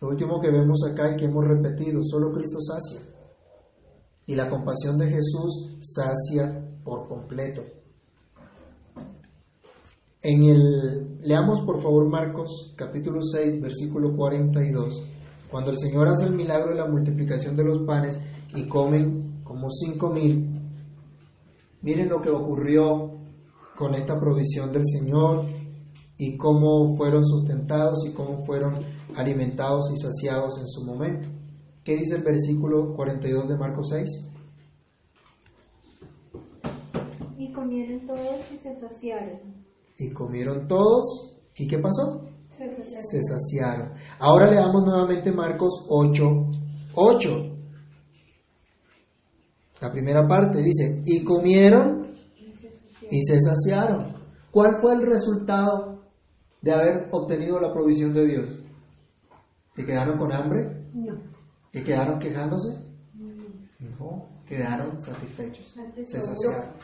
Lo 0.00 0.08
último 0.08 0.40
que 0.40 0.50
vemos 0.50 0.80
acá 0.90 1.12
y 1.12 1.16
que 1.16 1.26
hemos 1.26 1.44
repetido, 1.44 2.00
solo 2.02 2.32
Cristo 2.32 2.58
sacia. 2.60 3.00
Y 4.26 4.34
la 4.34 4.50
compasión 4.50 4.98
de 4.98 5.06
Jesús 5.06 5.78
sacia 5.80 6.60
por 6.84 7.08
completo. 7.08 7.62
En 10.20 10.44
el 10.44 11.18
leamos 11.20 11.60
por 11.62 11.80
favor 11.80 12.08
Marcos 12.08 12.72
capítulo 12.76 13.22
6 13.22 13.60
versículo 13.60 14.14
42. 14.16 15.02
Cuando 15.50 15.70
el 15.70 15.78
Señor 15.78 16.08
hace 16.08 16.26
el 16.26 16.34
milagro 16.34 16.70
de 16.70 16.76
la 16.76 16.86
multiplicación 16.86 17.56
de 17.56 17.64
los 17.64 17.84
panes 17.86 18.18
y 18.54 18.68
comen 18.68 19.42
como 19.42 19.68
cinco 19.68 20.10
mil, 20.10 20.61
Miren 21.82 22.08
lo 22.08 22.22
que 22.22 22.30
ocurrió 22.30 23.10
con 23.76 23.94
esta 23.94 24.18
provisión 24.18 24.72
del 24.72 24.86
Señor 24.86 25.44
y 26.16 26.36
cómo 26.36 26.96
fueron 26.96 27.24
sustentados 27.24 28.06
y 28.06 28.12
cómo 28.12 28.44
fueron 28.44 28.78
alimentados 29.16 29.90
y 29.92 29.98
saciados 29.98 30.58
en 30.58 30.66
su 30.66 30.84
momento. 30.84 31.28
¿Qué 31.82 31.96
dice 31.96 32.14
el 32.14 32.22
versículo 32.22 32.94
42 32.94 33.48
de 33.48 33.56
Marcos 33.56 33.88
6? 33.90 34.08
Y 37.36 37.52
comieron 37.52 38.06
todos 38.06 38.52
y 38.52 38.58
se 38.58 38.76
saciaron. 38.76 39.40
Y 39.98 40.10
comieron 40.12 40.68
todos. 40.68 41.40
¿Y 41.56 41.66
qué 41.66 41.80
pasó? 41.80 42.28
Se 42.56 42.70
saciaron. 42.70 43.04
Se 43.04 43.22
saciaron. 43.22 43.92
Ahora 44.20 44.48
leamos 44.48 44.84
nuevamente 44.84 45.32
Marcos 45.32 45.86
8, 45.88 46.22
8. 46.94 47.51
La 49.82 49.90
primera 49.90 50.28
parte 50.28 50.62
dice, 50.62 51.02
y 51.04 51.24
comieron 51.24 52.06
y 53.10 53.20
se 53.20 53.40
saciaron. 53.40 54.14
¿Cuál 54.52 54.76
fue 54.80 54.94
el 54.94 55.02
resultado 55.02 56.04
de 56.60 56.72
haber 56.72 57.08
obtenido 57.10 57.58
la 57.58 57.72
provisión 57.72 58.14
de 58.14 58.24
Dios? 58.24 58.64
¿Que 59.74 59.84
quedaron 59.84 60.18
con 60.18 60.32
hambre? 60.32 60.86
No. 60.94 61.14
¿Que 61.72 61.82
quedaron 61.82 62.20
quejándose? 62.20 62.78
No. 63.80 64.28
quedaron 64.46 65.00
satisfechos. 65.00 65.74
Se 66.04 66.22
saciaron. 66.22 66.74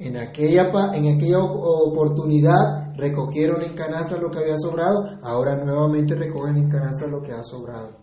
En 0.00 0.16
aquella, 0.16 0.68
en 0.94 1.14
aquella 1.14 1.38
oportunidad 1.44 2.92
recogieron 2.96 3.62
en 3.62 3.76
canasta 3.76 4.18
lo 4.18 4.32
que 4.32 4.38
había 4.40 4.56
sobrado, 4.58 5.20
ahora 5.22 5.54
nuevamente 5.64 6.16
recogen 6.16 6.56
en 6.56 6.68
canasta 6.68 7.06
lo 7.06 7.22
que 7.22 7.30
ha 7.30 7.44
sobrado. 7.44 7.98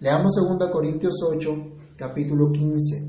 Leamos 0.00 0.32
2 0.58 0.68
Corintios 0.70 1.14
8, 1.22 1.50
capítulo 1.96 2.50
15, 2.52 3.08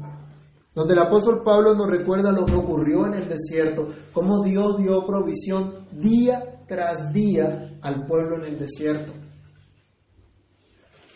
donde 0.73 0.93
el 0.93 0.99
apóstol 0.99 1.41
Pablo 1.43 1.75
nos 1.75 1.89
recuerda 1.89 2.31
lo 2.31 2.45
que 2.45 2.55
ocurrió 2.55 3.05
en 3.07 3.15
el 3.15 3.27
desierto, 3.27 3.87
cómo 4.13 4.43
Dios 4.43 4.77
dio 4.77 5.05
provisión 5.05 5.87
día 5.91 6.63
tras 6.67 7.11
día 7.13 7.77
al 7.81 8.05
pueblo 8.05 8.37
en 8.37 8.53
el 8.53 8.59
desierto. 8.59 9.13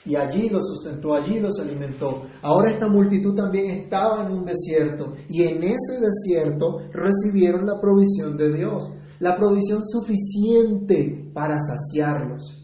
Y 0.03 0.15
allí 0.15 0.49
los 0.49 0.65
sustentó, 0.65 1.13
allí 1.13 1.39
los 1.39 1.59
alimentó. 1.59 2.23
Ahora 2.41 2.71
esta 2.71 2.87
multitud 2.87 3.35
también 3.35 3.69
estaba 3.69 4.25
en 4.25 4.31
un 4.31 4.45
desierto 4.45 5.13
y 5.29 5.43
en 5.43 5.63
ese 5.63 5.99
desierto 6.01 6.79
recibieron 6.91 7.67
la 7.67 7.79
provisión 7.79 8.35
de 8.35 8.51
Dios, 8.51 8.91
la 9.19 9.37
provisión 9.37 9.83
suficiente 9.85 11.29
para 11.33 11.59
saciarlos. 11.59 12.57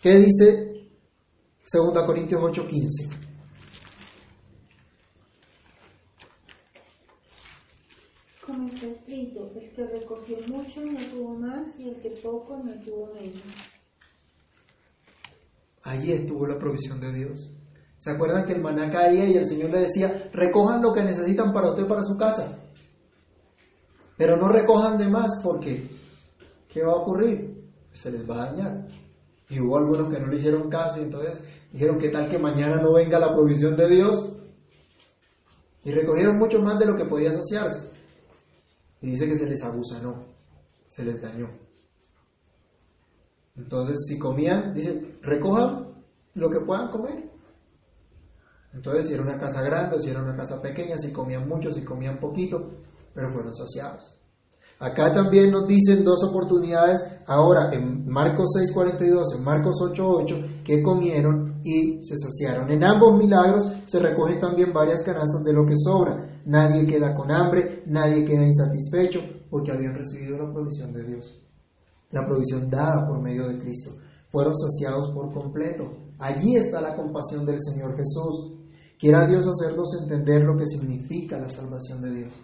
¿Qué 0.00 0.18
dice 0.18 0.88
2 1.70 2.02
Corintios 2.04 2.40
8:15? 2.40 3.23
Como 8.46 8.68
está 8.68 8.86
escrito, 8.86 9.50
el 9.56 9.70
que 9.70 9.86
recogió 9.86 10.36
mucho 10.48 10.82
no 10.82 10.98
tuvo 11.10 11.34
más 11.34 11.78
y 11.78 11.88
el 11.88 11.96
que 11.96 12.10
poco 12.10 12.58
no 12.58 12.78
tuvo 12.82 13.10
menos. 13.14 13.42
Ahí 15.84 16.12
estuvo 16.12 16.46
la 16.46 16.58
provisión 16.58 17.00
de 17.00 17.12
Dios. 17.12 17.50
¿Se 17.98 18.10
acuerdan 18.10 18.44
que 18.44 18.52
el 18.52 18.60
maná 18.60 18.90
caía 18.90 19.24
y 19.26 19.38
el 19.38 19.48
Señor 19.48 19.70
le 19.70 19.80
decía, 19.80 20.28
recojan 20.32 20.82
lo 20.82 20.92
que 20.92 21.02
necesitan 21.02 21.54
para 21.54 21.70
usted, 21.70 21.86
para 21.86 22.04
su 22.04 22.18
casa? 22.18 22.58
Pero 24.18 24.36
no 24.36 24.48
recojan 24.50 24.98
de 24.98 25.08
más 25.08 25.40
porque, 25.42 25.88
¿qué 26.68 26.82
va 26.82 26.92
a 26.92 26.96
ocurrir? 26.96 27.70
Se 27.94 28.12
les 28.12 28.28
va 28.28 28.42
a 28.42 28.50
dañar. 28.50 28.88
Y 29.48 29.58
hubo 29.58 29.78
algunos 29.78 30.12
que 30.12 30.20
no 30.20 30.26
le 30.26 30.36
hicieron 30.36 30.68
caso 30.68 31.00
y 31.00 31.04
entonces 31.04 31.42
dijeron, 31.72 31.96
¿qué 31.96 32.10
tal 32.10 32.28
que 32.28 32.38
mañana 32.38 32.76
no 32.76 32.92
venga 32.92 33.18
la 33.18 33.32
provisión 33.32 33.74
de 33.74 33.88
Dios? 33.88 34.36
Y 35.82 35.92
recogieron 35.92 36.38
mucho 36.38 36.60
más 36.60 36.78
de 36.78 36.86
lo 36.86 36.94
que 36.94 37.06
podía 37.06 37.32
saciarse. 37.32 37.93
Y 39.04 39.10
dice 39.10 39.28
que 39.28 39.36
se 39.36 39.46
les 39.46 39.62
no 40.02 40.34
se 40.86 41.04
les 41.04 41.20
dañó. 41.20 41.50
Entonces, 43.54 43.98
si 44.08 44.18
comían, 44.18 44.72
dice, 44.72 45.18
recojan 45.20 46.02
lo 46.32 46.48
que 46.48 46.60
puedan 46.60 46.90
comer. 46.90 47.30
Entonces, 48.72 49.08
si 49.08 49.12
era 49.12 49.22
una 49.22 49.38
casa 49.38 49.60
grande 49.60 49.96
o 49.96 50.00
si 50.00 50.08
era 50.08 50.22
una 50.22 50.34
casa 50.34 50.62
pequeña, 50.62 50.96
si 50.96 51.12
comían 51.12 51.46
mucho, 51.46 51.70
si 51.70 51.84
comían 51.84 52.18
poquito, 52.18 52.78
pero 53.12 53.30
fueron 53.30 53.54
saciados. 53.54 54.18
Acá 54.78 55.14
también 55.14 55.50
nos 55.50 55.68
dicen 55.68 56.04
dos 56.04 56.24
oportunidades, 56.24 57.00
ahora 57.26 57.72
en 57.72 58.06
Marcos 58.08 58.50
6:42, 58.56 59.36
en 59.36 59.44
Marcos 59.44 59.76
8:8, 59.80 60.62
que 60.64 60.82
comieron 60.82 61.60
y 61.62 62.02
se 62.02 62.16
saciaron. 62.18 62.70
En 62.70 62.82
ambos 62.82 63.16
milagros 63.16 63.62
se 63.86 64.00
recogen 64.00 64.40
también 64.40 64.72
varias 64.72 65.02
canastas 65.02 65.44
de 65.44 65.52
lo 65.52 65.64
que 65.64 65.76
sobra. 65.76 66.40
Nadie 66.46 66.86
queda 66.86 67.14
con 67.14 67.30
hambre, 67.30 67.84
nadie 67.86 68.24
queda 68.24 68.44
insatisfecho, 68.44 69.20
porque 69.48 69.70
habían 69.70 69.94
recibido 69.94 70.38
la 70.38 70.52
provisión 70.52 70.92
de 70.92 71.04
Dios. 71.04 71.32
La 72.10 72.26
provisión 72.26 72.68
dada 72.68 73.06
por 73.06 73.22
medio 73.22 73.46
de 73.46 73.58
Cristo. 73.58 73.90
Fueron 74.30 74.54
saciados 74.56 75.10
por 75.14 75.32
completo. 75.32 75.84
Allí 76.18 76.56
está 76.56 76.80
la 76.80 76.96
compasión 76.96 77.46
del 77.46 77.60
Señor 77.60 77.96
Jesús. 77.96 78.52
Quiera 78.98 79.26
Dios 79.26 79.46
hacernos 79.46 79.96
entender 80.02 80.42
lo 80.42 80.56
que 80.56 80.66
significa 80.66 81.38
la 81.38 81.48
salvación 81.48 82.02
de 82.02 82.10
Dios 82.10 82.34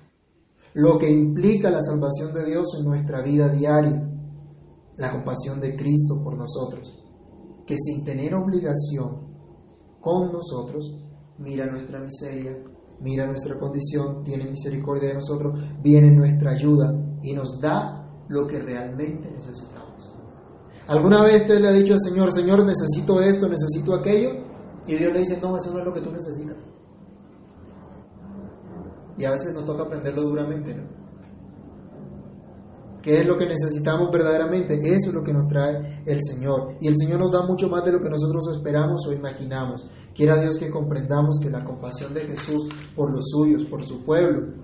lo 0.74 0.98
que 0.98 1.10
implica 1.10 1.70
la 1.70 1.82
salvación 1.82 2.32
de 2.32 2.44
Dios 2.44 2.66
en 2.78 2.86
nuestra 2.86 3.22
vida 3.22 3.48
diaria, 3.48 4.08
la 4.96 5.12
compasión 5.12 5.60
de 5.60 5.74
Cristo 5.74 6.22
por 6.22 6.36
nosotros, 6.36 6.92
que 7.66 7.76
sin 7.76 8.04
tener 8.04 8.34
obligación 8.34 9.28
con 10.00 10.32
nosotros, 10.32 10.96
mira 11.38 11.66
nuestra 11.66 12.00
miseria, 12.00 12.56
mira 13.00 13.26
nuestra 13.26 13.58
condición, 13.58 14.22
tiene 14.22 14.48
misericordia 14.48 15.08
de 15.08 15.14
nosotros, 15.14 15.58
viene 15.82 16.08
en 16.08 16.16
nuestra 16.16 16.52
ayuda 16.52 16.92
y 17.22 17.32
nos 17.32 17.60
da 17.60 18.24
lo 18.28 18.46
que 18.46 18.58
realmente 18.60 19.30
necesitamos. 19.30 20.14
¿Alguna 20.86 21.22
vez 21.22 21.42
usted 21.42 21.60
le 21.60 21.68
ha 21.68 21.72
dicho 21.72 21.94
al 21.94 22.00
Señor, 22.00 22.32
Señor, 22.32 22.64
necesito 22.64 23.20
esto, 23.20 23.48
necesito 23.48 23.94
aquello? 23.94 24.30
Y 24.86 24.96
Dios 24.96 25.12
le 25.12 25.20
dice, 25.20 25.38
no, 25.40 25.56
eso 25.56 25.72
no 25.72 25.80
es 25.80 25.84
lo 25.84 25.92
que 25.92 26.00
tú 26.00 26.10
necesitas. 26.10 26.56
Y 29.20 29.24
a 29.26 29.30
veces 29.32 29.52
nos 29.52 29.66
toca 29.66 29.82
aprenderlo 29.82 30.22
duramente, 30.22 30.74
¿no? 30.74 30.84
¿Qué 33.02 33.20
es 33.20 33.26
lo 33.26 33.36
que 33.36 33.46
necesitamos 33.46 34.08
verdaderamente? 34.10 34.78
Eso 34.82 35.08
es 35.08 35.14
lo 35.14 35.22
que 35.22 35.34
nos 35.34 35.46
trae 35.46 36.02
el 36.06 36.20
Señor. 36.22 36.76
Y 36.80 36.88
el 36.88 36.96
Señor 36.96 37.20
nos 37.20 37.30
da 37.30 37.46
mucho 37.46 37.68
más 37.68 37.84
de 37.84 37.92
lo 37.92 38.00
que 38.00 38.08
nosotros 38.08 38.48
esperamos 38.50 39.06
o 39.06 39.12
imaginamos. 39.12 39.86
Quiera 40.14 40.40
Dios 40.40 40.56
que 40.56 40.70
comprendamos 40.70 41.38
que 41.38 41.50
la 41.50 41.62
compasión 41.62 42.14
de 42.14 42.22
Jesús 42.22 42.66
por 42.96 43.12
los 43.12 43.28
suyos, 43.28 43.64
por 43.64 43.84
su 43.84 44.04
pueblo, 44.04 44.54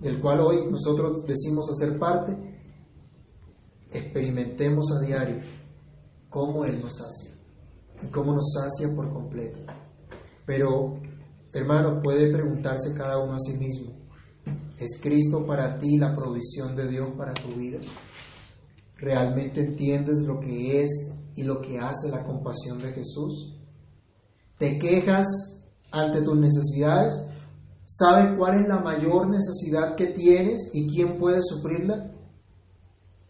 del 0.00 0.20
cual 0.20 0.40
hoy 0.40 0.66
nosotros 0.70 1.24
decimos 1.26 1.70
hacer 1.70 1.98
parte, 1.98 2.36
experimentemos 3.90 4.92
a 4.92 5.00
diario 5.00 5.40
cómo 6.28 6.66
Él 6.66 6.82
nos 6.82 6.96
sacia 6.96 7.34
y 8.02 8.08
cómo 8.08 8.34
nos 8.34 8.52
sacia 8.52 8.94
por 8.94 9.10
completo. 9.10 9.60
Pero 10.44 11.00
Hermano, 11.54 12.00
puede 12.02 12.32
preguntarse 12.32 12.92
cada 12.94 13.18
uno 13.18 13.34
a 13.34 13.38
sí 13.38 13.56
mismo, 13.58 13.92
¿es 14.78 15.00
Cristo 15.00 15.46
para 15.46 15.78
ti 15.78 15.98
la 15.98 16.14
provisión 16.14 16.74
de 16.74 16.88
Dios 16.88 17.10
para 17.16 17.32
tu 17.32 17.48
vida? 17.50 17.78
¿Realmente 18.96 19.60
entiendes 19.60 20.22
lo 20.22 20.40
que 20.40 20.82
es 20.82 20.90
y 21.36 21.44
lo 21.44 21.60
que 21.60 21.78
hace 21.78 22.10
la 22.10 22.24
compasión 22.24 22.82
de 22.82 22.92
Jesús? 22.92 23.56
¿Te 24.58 24.78
quejas 24.78 25.26
ante 25.92 26.22
tus 26.22 26.36
necesidades? 26.36 27.14
¿Sabes 27.84 28.36
cuál 28.36 28.62
es 28.62 28.68
la 28.68 28.80
mayor 28.80 29.28
necesidad 29.28 29.94
que 29.94 30.06
tienes 30.06 30.70
y 30.72 30.88
quién 30.88 31.18
puede 31.18 31.40
suplirla? 31.42 32.10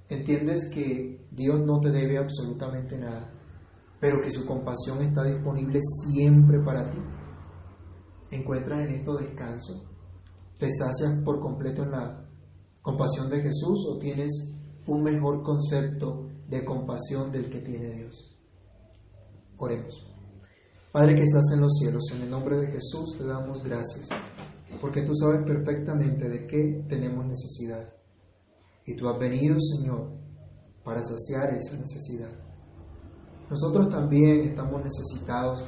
entiendes 0.09 0.71
que 0.73 1.27
Dios 1.31 1.61
no 1.65 1.81
te 1.81 1.91
debe 1.91 2.19
absolutamente 2.19 2.99
nada, 2.99 3.33
pero 4.01 4.21
que 4.21 4.31
su 4.31 4.45
compasión 4.47 5.03
está 5.03 5.25
disponible 5.25 5.81
siempre 5.81 6.61
para 6.61 6.91
ti. 6.91 6.99
¿Encuentras 8.35 8.81
en 8.81 8.95
esto 8.95 9.17
descanso? 9.17 9.85
¿Te 10.59 10.69
sacias 10.69 11.23
por 11.25 11.41
completo 11.41 11.85
en 11.85 11.93
la 11.93 12.29
compasión 12.83 13.31
de 13.31 13.41
Jesús 13.41 13.87
o 13.89 13.99
tienes 14.01 14.51
un 14.89 15.05
mejor 15.05 15.45
concepto 15.45 16.27
de 16.49 16.65
compasión 16.65 17.31
del 17.31 17.49
que 17.49 17.61
tiene 17.61 17.91
Dios? 17.91 18.37
Oremos. 19.57 19.95
Padre 20.91 21.15
que 21.15 21.23
estás 21.23 21.45
en 21.53 21.61
los 21.61 21.75
cielos, 21.79 22.03
en 22.13 22.23
el 22.23 22.31
nombre 22.31 22.57
de 22.57 22.67
Jesús 22.73 23.17
te 23.17 23.25
damos 23.25 23.63
gracias, 23.63 24.09
porque 24.81 25.03
tú 25.03 25.15
sabes 25.15 25.39
perfectamente 25.47 26.29
de 26.29 26.45
qué 26.49 26.85
tenemos 26.89 27.25
necesidad. 27.27 27.89
Y 28.85 28.97
tú 28.97 29.09
has 29.09 29.19
venido, 29.19 29.57
Señor, 29.61 30.11
para 30.83 31.05
saciar 31.05 31.55
esa 31.55 31.79
necesidad. 31.79 32.33
Nosotros 33.49 33.89
también 33.89 34.41
estamos 34.41 34.83
necesitados 34.83 35.65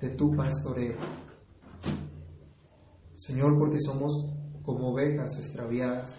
de 0.00 0.08
tu 0.08 0.34
pastoreo. 0.34 1.23
Señor, 3.16 3.58
porque 3.58 3.78
somos 3.80 4.12
como 4.62 4.92
ovejas 4.92 5.38
extraviadas, 5.38 6.16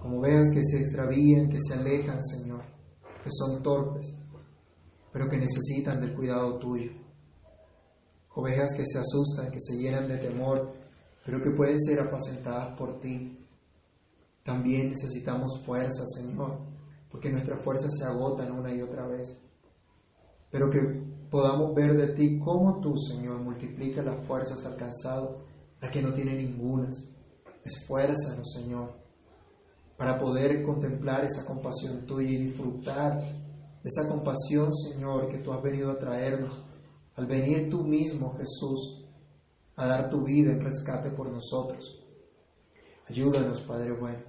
como 0.00 0.20
ovejas 0.20 0.48
que 0.50 0.62
se 0.62 0.80
extravían, 0.80 1.48
que 1.48 1.58
se 1.60 1.74
alejan, 1.74 2.22
Señor, 2.22 2.62
que 3.22 3.30
son 3.30 3.62
torpes, 3.62 4.06
pero 5.12 5.28
que 5.28 5.38
necesitan 5.38 6.00
del 6.00 6.14
cuidado 6.14 6.58
tuyo. 6.58 6.92
Ovejas 8.34 8.70
que 8.76 8.84
se 8.84 8.98
asustan, 8.98 9.50
que 9.50 9.60
se 9.60 9.76
llenan 9.76 10.08
de 10.08 10.18
temor, 10.18 10.72
pero 11.24 11.40
que 11.40 11.50
pueden 11.50 11.80
ser 11.80 12.00
apacentadas 12.00 12.76
por 12.76 12.98
ti. 12.98 13.38
También 14.42 14.90
necesitamos 14.90 15.60
fuerza, 15.64 16.04
Señor, 16.06 16.60
porque 17.10 17.30
nuestras 17.30 17.62
fuerzas 17.62 17.92
se 17.96 18.04
agotan 18.04 18.52
una 18.52 18.74
y 18.74 18.82
otra 18.82 19.06
vez. 19.06 19.40
Pero 20.50 20.68
que 20.68 20.80
podamos 21.30 21.74
ver 21.74 21.96
de 21.96 22.14
ti 22.14 22.38
cómo 22.38 22.80
tú, 22.80 22.94
Señor, 22.96 23.40
multiplica 23.40 24.02
las 24.02 24.24
fuerzas 24.26 24.64
alcanzadas 24.64 25.30
que 25.90 26.02
no 26.02 26.12
tiene 26.12 26.34
ningunas. 26.34 27.10
Esfuérzanos, 27.64 28.52
Señor, 28.52 28.92
para 29.96 30.18
poder 30.18 30.62
contemplar 30.62 31.24
esa 31.24 31.44
compasión 31.44 32.04
tuya 32.06 32.30
y 32.30 32.44
disfrutar 32.44 33.18
de 33.20 33.88
esa 33.88 34.08
compasión, 34.08 34.72
Señor, 34.72 35.28
que 35.28 35.38
tú 35.38 35.52
has 35.52 35.62
venido 35.62 35.90
a 35.90 35.98
traernos. 35.98 36.64
Al 37.16 37.26
venir 37.26 37.70
tú 37.70 37.84
mismo, 37.84 38.36
Jesús, 38.36 39.04
a 39.76 39.86
dar 39.86 40.08
tu 40.08 40.22
vida 40.24 40.52
en 40.52 40.60
rescate 40.60 41.10
por 41.10 41.30
nosotros. 41.30 42.00
Ayúdanos, 43.08 43.60
Padre 43.60 43.92
bueno. 43.92 44.22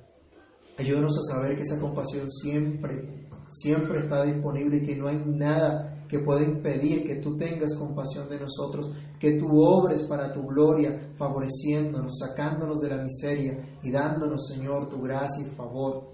Ayúdanos 0.78 1.18
a 1.18 1.34
saber 1.34 1.56
que 1.56 1.62
esa 1.62 1.80
compasión 1.80 2.30
siempre, 2.30 3.28
siempre 3.50 4.00
está 4.00 4.24
disponible 4.24 4.78
y 4.78 4.86
que 4.86 4.96
no 4.96 5.08
hay 5.08 5.24
nada 5.26 5.95
que 6.08 6.20
pueda 6.20 6.44
impedir 6.44 7.04
que 7.04 7.16
tú 7.16 7.36
tengas 7.36 7.76
compasión 7.76 8.30
de 8.30 8.40
nosotros, 8.40 8.92
que 9.20 9.34
tú 9.34 9.48
obres 9.60 10.04
para 10.04 10.32
tu 10.32 10.44
gloria, 10.44 11.12
favoreciéndonos, 11.16 12.20
sacándonos 12.20 12.82
de 12.82 12.90
la 12.90 13.04
miseria 13.04 13.80
y 13.82 13.92
dándonos, 13.92 14.48
Señor, 14.48 14.90
tu 14.90 15.02
gracia 15.02 15.46
y 15.46 15.56
favor, 15.56 16.12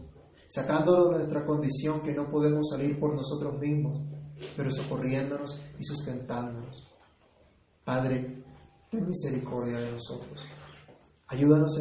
sacándonos 0.48 1.10
de 1.10 1.16
nuestra 1.18 1.46
condición 1.46 2.02
que 2.02 2.14
no 2.14 2.30
podemos 2.30 2.70
salir 2.70 3.00
por 3.00 3.14
nosotros 3.16 3.60
mismos, 3.60 4.02
pero 4.56 4.72
socorriéndonos 4.72 5.60
y 5.78 5.84
sustentándonos. 5.84 6.88
Padre, 7.84 8.44
ten 8.90 9.08
misericordia 9.08 9.80
de 9.80 9.92
nosotros. 9.92 10.46
Ayúdanos 11.28 11.78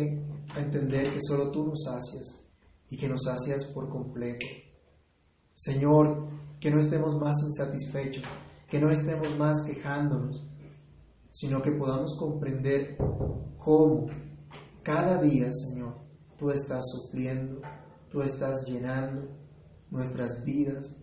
a 0.55 0.61
entender 0.61 1.09
que 1.09 1.19
solo 1.21 1.51
tú 1.51 1.67
nos 1.67 1.83
sacias 1.85 2.41
y 2.89 2.97
que 2.97 3.09
nos 3.09 3.23
sacias 3.25 3.65
por 3.67 3.89
completo. 3.89 4.47
Señor, 5.55 6.39
que 6.61 6.71
no 6.71 6.79
estemos 6.79 7.17
más 7.17 7.37
insatisfechos, 7.43 8.25
que 8.69 8.79
no 8.79 8.91
estemos 8.91 9.37
más 9.39 9.63
quejándonos, 9.63 10.47
sino 11.31 11.63
que 11.63 11.73
podamos 11.73 12.17
comprender 12.19 12.97
cómo 13.57 14.07
cada 14.83 15.21
día, 15.21 15.51
Señor, 15.53 15.97
tú 16.39 16.51
estás 16.51 16.85
supliendo, 16.91 17.61
tú 18.11 18.21
estás 18.21 18.65
llenando 18.67 19.29
nuestras 19.91 20.45
vidas 20.45 20.97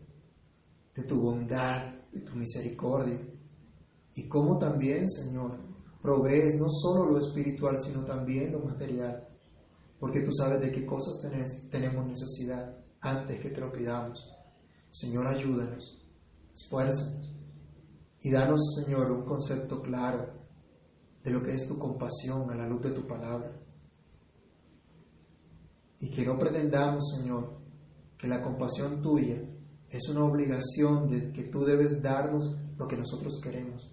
de 0.96 1.04
tu 1.04 1.20
bondad, 1.20 1.94
de 2.12 2.22
tu 2.22 2.36
misericordia, 2.36 3.20
y 4.16 4.28
cómo 4.28 4.58
también, 4.58 5.08
Señor, 5.10 5.60
provees 6.02 6.60
no 6.60 6.68
solo 6.70 7.06
lo 7.06 7.20
espiritual, 7.20 7.78
sino 7.80 8.04
también 8.04 8.52
lo 8.52 8.60
material 8.60 9.28
porque 10.00 10.22
tú 10.22 10.32
sabes 10.32 10.62
de 10.62 10.72
qué 10.72 10.86
cosas 10.86 11.20
tenemos 11.72 12.06
necesidad 12.06 12.78
antes 13.02 13.40
que 13.40 13.50
te 13.50 13.62
lo 13.62 13.72
pidamos. 13.72 14.32
Señor, 14.92 15.28
ayúdanos, 15.28 15.98
esfuérzanos 16.54 17.34
y 18.22 18.32
danos, 18.32 18.60
Señor, 18.76 19.12
un 19.12 19.26
concepto 19.26 19.82
claro 19.82 20.34
de 21.24 21.32
lo 21.32 21.42
que 21.42 21.54
es 21.54 21.68
tu 21.68 21.78
compasión 21.78 22.50
a 22.50 22.56
la 22.56 22.68
luz 22.68 22.82
de 22.82 22.92
tu 22.92 23.06
palabra. 23.06 23.58
Y 26.00 26.10
que 26.10 26.26
no 26.26 26.38
pretendamos, 26.38 27.16
Señor, 27.18 27.58
que 28.18 28.28
la 28.28 28.42
compasión 28.42 29.02
tuya 29.02 29.42
es 29.90 30.10
una 30.10 30.26
obligación 30.26 31.08
de 31.08 31.32
que 31.32 31.44
tú 31.44 31.62
debes 31.62 32.02
darnos 32.02 32.56
lo 32.78 32.88
que 32.88 32.98
nosotros 32.98 33.40
queremos, 33.42 33.92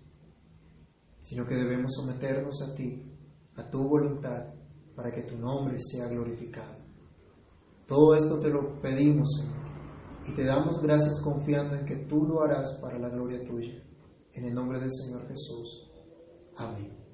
sino 1.20 1.46
que 1.46 1.54
debemos 1.54 1.92
someternos 1.94 2.60
a 2.62 2.74
ti, 2.74 3.02
a 3.56 3.70
tu 3.70 3.88
voluntad 3.88 4.54
para 4.94 5.10
que 5.10 5.22
tu 5.22 5.36
nombre 5.36 5.76
sea 5.78 6.08
glorificado. 6.08 6.76
Todo 7.86 8.14
esto 8.14 8.38
te 8.38 8.48
lo 8.48 8.80
pedimos, 8.80 9.28
Señor, 9.40 9.63
y 10.26 10.32
te 10.32 10.44
damos 10.44 10.80
gracias 10.80 11.20
confiando 11.20 11.76
en 11.76 11.84
que 11.84 11.96
tú 11.96 12.24
lo 12.24 12.42
harás 12.42 12.72
para 12.74 12.98
la 12.98 13.08
gloria 13.08 13.44
tuya. 13.44 13.82
En 14.32 14.44
el 14.44 14.54
nombre 14.54 14.80
del 14.80 14.90
Señor 14.90 15.28
Jesús. 15.28 15.90
Amén. 16.56 17.04